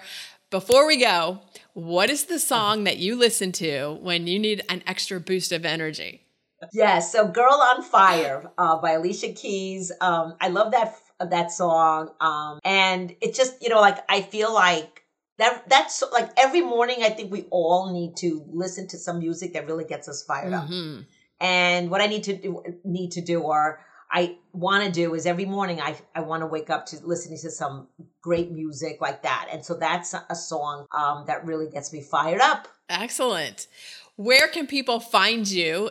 Before 0.49 0.87
we 0.87 0.97
go, 0.97 1.41
what 1.73 2.09
is 2.09 2.25
the 2.25 2.39
song 2.39 2.85
that 2.85 2.97
you 2.97 3.15
listen 3.15 3.51
to 3.53 3.97
when 4.01 4.25
you 4.25 4.39
need 4.39 4.63
an 4.69 4.83
extra 4.87 5.19
boost 5.19 5.51
of 5.51 5.65
energy? 5.65 6.21
Yeah, 6.73 6.99
so 6.99 7.27
"Girl 7.27 7.53
on 7.53 7.83
Fire" 7.83 8.51
uh, 8.57 8.77
by 8.77 8.91
Alicia 8.91 9.33
Keys. 9.33 9.91
Um, 10.01 10.35
I 10.39 10.49
love 10.49 10.71
that 10.71 10.95
that 11.19 11.51
song, 11.51 12.11
um, 12.19 12.59
and 12.63 13.15
it's 13.21 13.37
just 13.37 13.61
you 13.61 13.69
know 13.69 13.81
like 13.81 13.99
I 14.09 14.21
feel 14.21 14.53
like 14.53 15.03
that 15.37 15.67
that's 15.69 16.03
like 16.11 16.29
every 16.37 16.61
morning 16.61 17.03
I 17.03 17.09
think 17.09 17.31
we 17.31 17.45
all 17.49 17.91
need 17.91 18.15
to 18.17 18.45
listen 18.51 18.87
to 18.89 18.97
some 18.97 19.19
music 19.19 19.53
that 19.53 19.67
really 19.67 19.85
gets 19.85 20.07
us 20.07 20.23
fired 20.23 20.53
up. 20.53 20.67
Mhm. 20.67 21.05
And 21.39 21.89
what 21.89 22.01
I 22.01 22.07
need 22.07 22.23
to 22.25 22.35
do 22.35 22.63
need 22.83 23.11
to 23.13 23.21
do 23.21 23.41
or 23.41 23.79
I 24.11 24.37
want 24.51 24.83
to 24.83 24.91
do 24.91 25.15
is 25.15 25.25
every 25.25 25.45
morning 25.45 25.79
I 25.81 25.95
I 26.13 26.21
want 26.21 26.41
to 26.41 26.47
wake 26.47 26.69
up 26.69 26.85
to 26.87 26.97
listening 27.03 27.39
to 27.39 27.49
some 27.49 27.87
great 28.21 28.51
music 28.51 29.01
like 29.01 29.23
that, 29.23 29.47
and 29.51 29.65
so 29.65 29.73
that's 29.75 30.13
a 30.13 30.35
song 30.35 30.85
um, 30.91 31.25
that 31.27 31.45
really 31.45 31.69
gets 31.69 31.91
me 31.93 32.01
fired 32.01 32.41
up. 32.41 32.67
Excellent. 32.89 33.67
Where 34.17 34.47
can 34.49 34.67
people 34.67 34.99
find 34.99 35.47
you 35.49 35.89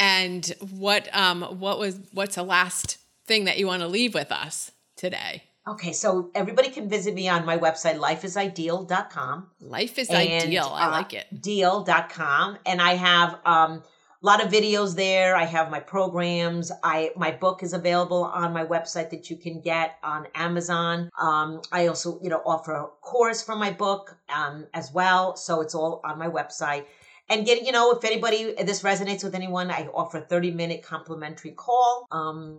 and 0.00 0.52
what 0.70 1.14
um 1.14 1.42
what 1.60 1.78
was 1.78 2.00
what's 2.12 2.34
the 2.34 2.42
last 2.42 2.98
thing 3.26 3.44
that 3.44 3.58
you 3.58 3.66
want 3.66 3.82
to 3.82 3.88
leave 3.88 4.14
with 4.14 4.32
us 4.32 4.72
today? 4.96 5.44
Okay, 5.68 5.92
so 5.92 6.30
everybody 6.34 6.70
can 6.70 6.88
visit 6.88 7.14
me 7.14 7.28
on 7.28 7.44
my 7.44 7.56
website, 7.56 7.96
lifeisideal.com. 7.98 9.46
Life 9.60 9.98
is 9.98 10.08
and, 10.08 10.18
ideal. 10.18 10.72
I 10.72 10.86
uh, 10.86 10.90
like 10.90 11.12
it. 11.12 11.26
Deal.com. 11.40 12.58
And 12.64 12.80
I 12.80 12.94
have 12.94 13.38
um, 13.44 13.82
a 14.22 14.26
lot 14.26 14.42
of 14.42 14.50
videos 14.50 14.96
there. 14.96 15.36
I 15.36 15.44
have 15.44 15.70
my 15.70 15.78
programs. 15.78 16.72
I 16.82 17.10
my 17.14 17.30
book 17.30 17.62
is 17.62 17.74
available 17.74 18.24
on 18.24 18.52
my 18.54 18.64
website 18.64 19.10
that 19.10 19.30
you 19.30 19.36
can 19.36 19.60
get 19.60 19.98
on 20.02 20.26
Amazon. 20.34 21.10
Um, 21.20 21.60
I 21.70 21.86
also, 21.86 22.18
you 22.22 22.30
know, 22.30 22.42
offer 22.46 22.72
a 22.72 22.86
course 23.02 23.42
from 23.42 23.58
my 23.58 23.70
book 23.70 24.16
um, 24.34 24.66
as 24.72 24.92
well. 24.92 25.36
So 25.36 25.60
it's 25.60 25.74
all 25.74 26.00
on 26.04 26.18
my 26.18 26.28
website 26.28 26.86
and 27.30 27.46
get 27.46 27.64
you 27.64 27.72
know 27.72 27.92
if 27.92 28.04
anybody 28.04 28.54
this 28.62 28.82
resonates 28.82 29.24
with 29.24 29.34
anyone 29.34 29.70
i 29.70 29.86
offer 29.94 30.18
a 30.18 30.20
30 30.20 30.50
minute 30.50 30.82
complimentary 30.82 31.52
call 31.52 32.06
um, 32.10 32.58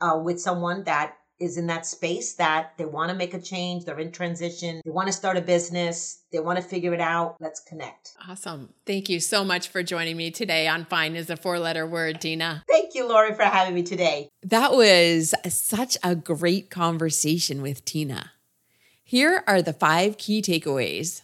uh, 0.00 0.18
with 0.22 0.40
someone 0.40 0.84
that 0.84 1.16
is 1.38 1.58
in 1.58 1.66
that 1.66 1.84
space 1.84 2.34
that 2.34 2.72
they 2.78 2.84
want 2.84 3.10
to 3.10 3.16
make 3.16 3.34
a 3.34 3.40
change, 3.40 3.84
they're 3.84 3.98
in 3.98 4.10
transition, 4.10 4.80
they 4.84 4.90
want 4.90 5.06
to 5.06 5.12
start 5.12 5.36
a 5.36 5.40
business, 5.40 6.22
they 6.32 6.40
want 6.40 6.56
to 6.56 6.64
figure 6.64 6.94
it 6.94 7.00
out. 7.00 7.36
Let's 7.40 7.60
connect. 7.60 8.14
Awesome. 8.26 8.72
Thank 8.86 9.08
you 9.08 9.20
so 9.20 9.44
much 9.44 9.68
for 9.68 9.82
joining 9.82 10.16
me 10.16 10.30
today 10.30 10.66
on 10.66 10.86
Fine 10.86 11.14
is 11.14 11.28
a 11.28 11.36
four 11.36 11.58
letter 11.58 11.86
word, 11.86 12.20
Tina. 12.20 12.64
Thank 12.68 12.94
you, 12.94 13.06
Lori, 13.06 13.34
for 13.34 13.42
having 13.42 13.74
me 13.74 13.82
today. 13.82 14.30
That 14.42 14.72
was 14.72 15.34
such 15.48 15.98
a 16.02 16.14
great 16.14 16.70
conversation 16.70 17.60
with 17.60 17.84
Tina. 17.84 18.32
Here 19.04 19.44
are 19.46 19.62
the 19.62 19.72
five 19.72 20.16
key 20.16 20.40
takeaways. 20.40 21.22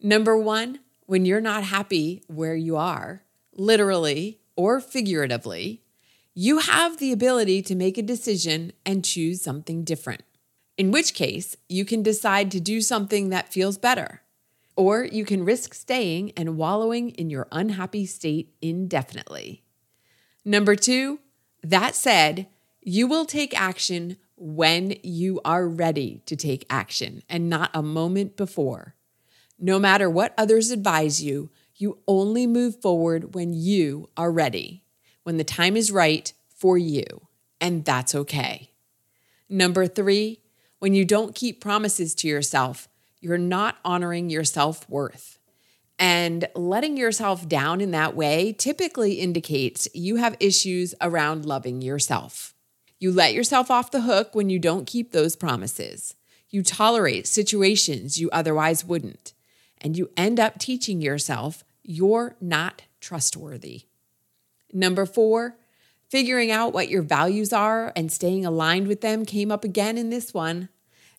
Number 0.00 0.36
one, 0.36 0.80
when 1.08 1.24
you're 1.24 1.40
not 1.40 1.64
happy 1.64 2.22
where 2.26 2.54
you 2.54 2.76
are, 2.76 3.22
literally 3.56 4.40
or 4.56 4.78
figuratively, 4.78 5.82
you 6.34 6.58
have 6.58 6.98
the 6.98 7.12
ability 7.12 7.62
to 7.62 7.74
make 7.74 7.96
a 7.96 8.02
decision 8.02 8.74
and 8.84 9.02
choose 9.02 9.40
something 9.40 9.84
different. 9.84 10.22
In 10.76 10.90
which 10.90 11.14
case, 11.14 11.56
you 11.66 11.86
can 11.86 12.02
decide 12.02 12.50
to 12.50 12.60
do 12.60 12.82
something 12.82 13.30
that 13.30 13.50
feels 13.50 13.78
better. 13.78 14.20
Or 14.76 15.02
you 15.02 15.24
can 15.24 15.46
risk 15.46 15.72
staying 15.72 16.32
and 16.36 16.58
wallowing 16.58 17.08
in 17.12 17.30
your 17.30 17.48
unhappy 17.50 18.04
state 18.04 18.52
indefinitely. 18.60 19.62
Number 20.44 20.76
two, 20.76 21.20
that 21.62 21.94
said, 21.94 22.48
you 22.82 23.06
will 23.06 23.24
take 23.24 23.58
action 23.58 24.18
when 24.36 24.94
you 25.02 25.40
are 25.42 25.66
ready 25.66 26.20
to 26.26 26.36
take 26.36 26.66
action 26.68 27.22
and 27.30 27.48
not 27.48 27.70
a 27.72 27.82
moment 27.82 28.36
before. 28.36 28.94
No 29.58 29.78
matter 29.78 30.08
what 30.08 30.34
others 30.38 30.70
advise 30.70 31.22
you, 31.22 31.50
you 31.76 31.98
only 32.06 32.46
move 32.46 32.80
forward 32.80 33.34
when 33.34 33.52
you 33.52 34.08
are 34.16 34.32
ready 34.32 34.84
when 35.28 35.36
the 35.36 35.44
time 35.44 35.76
is 35.76 35.92
right 35.92 36.32
for 36.56 36.78
you, 36.78 37.04
and 37.60 37.84
that's 37.84 38.14
okay. 38.14 38.70
Number 39.46 39.86
three, 39.86 40.40
when 40.78 40.94
you 40.94 41.04
don't 41.04 41.34
keep 41.34 41.60
promises 41.60 42.14
to 42.14 42.26
yourself, 42.26 42.88
you're 43.20 43.36
not 43.36 43.76
honoring 43.84 44.30
your 44.30 44.44
self 44.44 44.88
worth. 44.88 45.38
And 45.98 46.48
letting 46.54 46.96
yourself 46.96 47.46
down 47.46 47.82
in 47.82 47.90
that 47.90 48.16
way 48.16 48.54
typically 48.54 49.16
indicates 49.16 49.86
you 49.92 50.16
have 50.16 50.34
issues 50.40 50.94
around 51.02 51.44
loving 51.44 51.82
yourself. 51.82 52.54
You 52.98 53.12
let 53.12 53.34
yourself 53.34 53.70
off 53.70 53.90
the 53.90 54.00
hook 54.00 54.34
when 54.34 54.48
you 54.48 54.58
don't 54.58 54.86
keep 54.86 55.12
those 55.12 55.36
promises. 55.36 56.14
You 56.48 56.62
tolerate 56.62 57.26
situations 57.26 58.18
you 58.18 58.30
otherwise 58.30 58.82
wouldn't. 58.82 59.34
And 59.80 59.96
you 59.96 60.10
end 60.16 60.40
up 60.40 60.58
teaching 60.58 61.00
yourself 61.00 61.64
you're 61.82 62.36
not 62.40 62.82
trustworthy. 63.00 63.84
Number 64.72 65.06
four, 65.06 65.56
figuring 66.10 66.50
out 66.50 66.74
what 66.74 66.90
your 66.90 67.00
values 67.00 67.52
are 67.52 67.92
and 67.96 68.12
staying 68.12 68.44
aligned 68.44 68.88
with 68.88 69.00
them 69.00 69.24
came 69.24 69.50
up 69.50 69.64
again 69.64 69.96
in 69.96 70.10
this 70.10 70.34
one. 70.34 70.68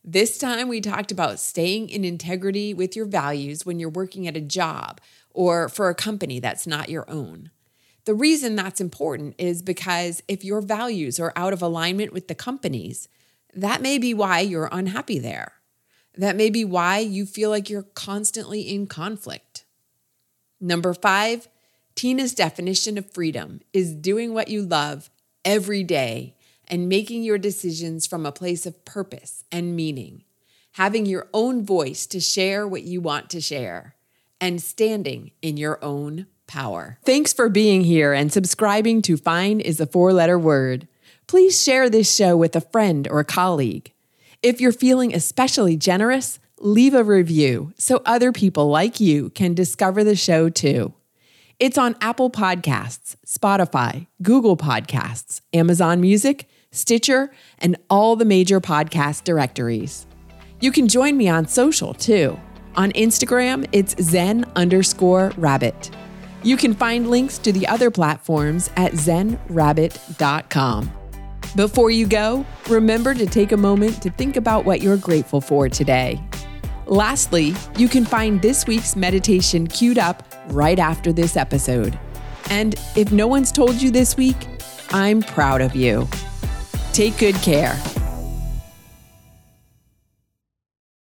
This 0.04 0.38
time, 0.38 0.68
we 0.68 0.80
talked 0.80 1.12
about 1.12 1.40
staying 1.40 1.90
in 1.90 2.06
integrity 2.06 2.74
with 2.74 2.96
your 2.96 3.06
values 3.06 3.66
when 3.66 3.80
you're 3.80 3.90
working 3.90 4.28
at 4.28 4.38
a 4.38 4.42
job 4.42 5.02
or 5.32 5.68
for 5.70 5.90
a 5.90 5.96
company 5.96 6.40
that's 6.40 6.68
not 6.68 6.90
your 6.90 7.10
own. 7.10 7.52
The 8.06 8.14
reason 8.14 8.56
that's 8.56 8.80
important 8.80 9.36
is 9.38 9.62
because 9.62 10.24
if 10.28 10.44
your 10.44 10.62
values 10.62 11.20
are 11.20 11.34
out 11.36 11.54
of 11.54 11.62
alignment 11.62 12.14
with 12.14 12.28
the 12.28 12.36
company's, 12.36 13.10
that 13.54 13.82
may 13.82 13.98
be 13.98 14.14
why 14.14 14.40
you're 14.40 14.70
unhappy 14.72 15.20
there. 15.20 15.54
That 16.20 16.36
may 16.36 16.50
be 16.50 16.66
why 16.66 17.00
you 17.00 17.26
feel 17.26 17.50
like 17.50 17.70
you're 17.70 17.84
constantly 17.96 18.60
in 18.60 18.88
conflict. 18.88 19.64
Number 20.60 20.94
five, 20.94 21.48
Tina's 21.96 22.34
definition 22.34 22.98
of 22.98 23.10
freedom 23.10 23.62
is 23.72 23.94
doing 23.94 24.34
what 24.34 24.50
you 24.50 24.62
love 24.62 25.10
every 25.46 25.82
day 25.82 26.36
and 26.68 26.90
making 26.90 27.24
your 27.24 27.38
decisions 27.38 28.06
from 28.06 28.26
a 28.26 28.34
place 28.34 28.66
of 28.66 28.84
purpose 28.84 29.46
and 29.50 29.78
meaning, 29.78 30.26
having 30.74 31.06
your 31.06 31.30
own 31.34 31.66
voice 31.66 32.06
to 32.08 32.20
share 32.20 32.68
what 32.68 32.84
you 32.84 33.00
want 33.00 33.30
to 33.30 33.40
share, 33.40 33.96
and 34.42 34.62
standing 34.62 35.32
in 35.42 35.56
your 35.56 35.82
own 35.82 36.28
power. 36.48 37.00
Thanks 37.06 37.32
for 37.32 37.48
being 37.48 37.86
here 37.86 38.12
and 38.12 38.34
subscribing 38.34 39.02
to 39.04 39.16
Fine 39.16 39.62
is 39.62 39.80
a 39.80 39.86
four 39.86 40.12
letter 40.12 40.38
word. 40.38 40.86
Please 41.28 41.64
share 41.64 41.90
this 41.90 42.14
show 42.14 42.36
with 42.36 42.58
a 42.58 42.62
friend 42.62 43.08
or 43.10 43.22
a 43.22 43.26
colleague. 43.26 43.94
If 44.42 44.62
you're 44.62 44.72
feeling 44.72 45.14
especially 45.14 45.76
generous, 45.76 46.40
leave 46.60 46.94
a 46.94 47.04
review 47.04 47.74
so 47.78 48.02
other 48.06 48.32
people 48.32 48.70
like 48.70 49.02
you 49.02 49.32
can 49.32 49.54
discover 49.54 50.02
the 50.02 50.16
show 50.16 50.48
too. 50.48 50.94
It's 51.60 51.78
on 51.78 51.98
Apple 52.00 52.30
Podcasts, 52.30 53.18
Spotify, 53.28 54.08
Google 54.22 54.56
Podcasts, 54.56 55.42
Amazon 55.54 56.00
Music, 56.00 56.48
Stitcher, 56.72 57.34
and 57.58 57.76
all 57.90 58.16
the 58.16 58.24
major 58.24 58.62
podcast 58.62 59.26
directories. 59.26 60.08
You 60.62 60.72
can 60.72 60.88
join 60.88 61.18
me 61.18 61.28
on 61.28 61.46
social 61.46 61.94
too. 61.94 62.40
On 62.76 62.94
Instagram, 62.94 63.68
it's 63.74 64.02
zen 64.02 64.46
underscore 64.56 65.34
rabbit. 65.36 65.92
You 66.44 66.56
can 66.56 66.74
find 66.74 67.10
links 67.10 67.40
to 67.40 67.52
the 67.52 67.68
other 67.68 67.92
platforms 67.92 68.70
at 68.78 68.94
zenrabbit.com. 68.94 70.94
Before 71.56 71.90
you 71.90 72.06
go, 72.06 72.46
remember 72.68 73.14
to 73.16 73.26
take 73.26 73.52
a 73.52 73.58
moment 73.58 74.02
to 74.04 74.12
think 74.12 74.38
about 74.38 74.66
what 74.66 74.82
you're 74.82 74.98
grateful 74.98 75.42
for 75.42 75.68
today. 75.68 76.22
Lastly, 76.86 77.56
you 77.78 77.88
can 77.88 78.06
find 78.06 78.42
this 78.42 78.68
week's 78.68 78.96
meditation 78.96 79.68
queued 79.68 79.98
up 79.98 80.24
right 80.48 80.80
after 80.80 81.12
this 81.12 81.36
episode. 81.36 81.98
And 82.50 82.76
if 82.96 83.12
no 83.12 83.28
one's 83.28 83.52
told 83.52 83.82
you 83.82 83.92
this 83.92 84.16
week, 84.16 84.38
I'm 84.92 85.22
proud 85.22 85.62
of 85.62 85.76
you. 85.76 86.08
Take 86.94 87.18
good 87.18 87.36
care. 87.36 87.80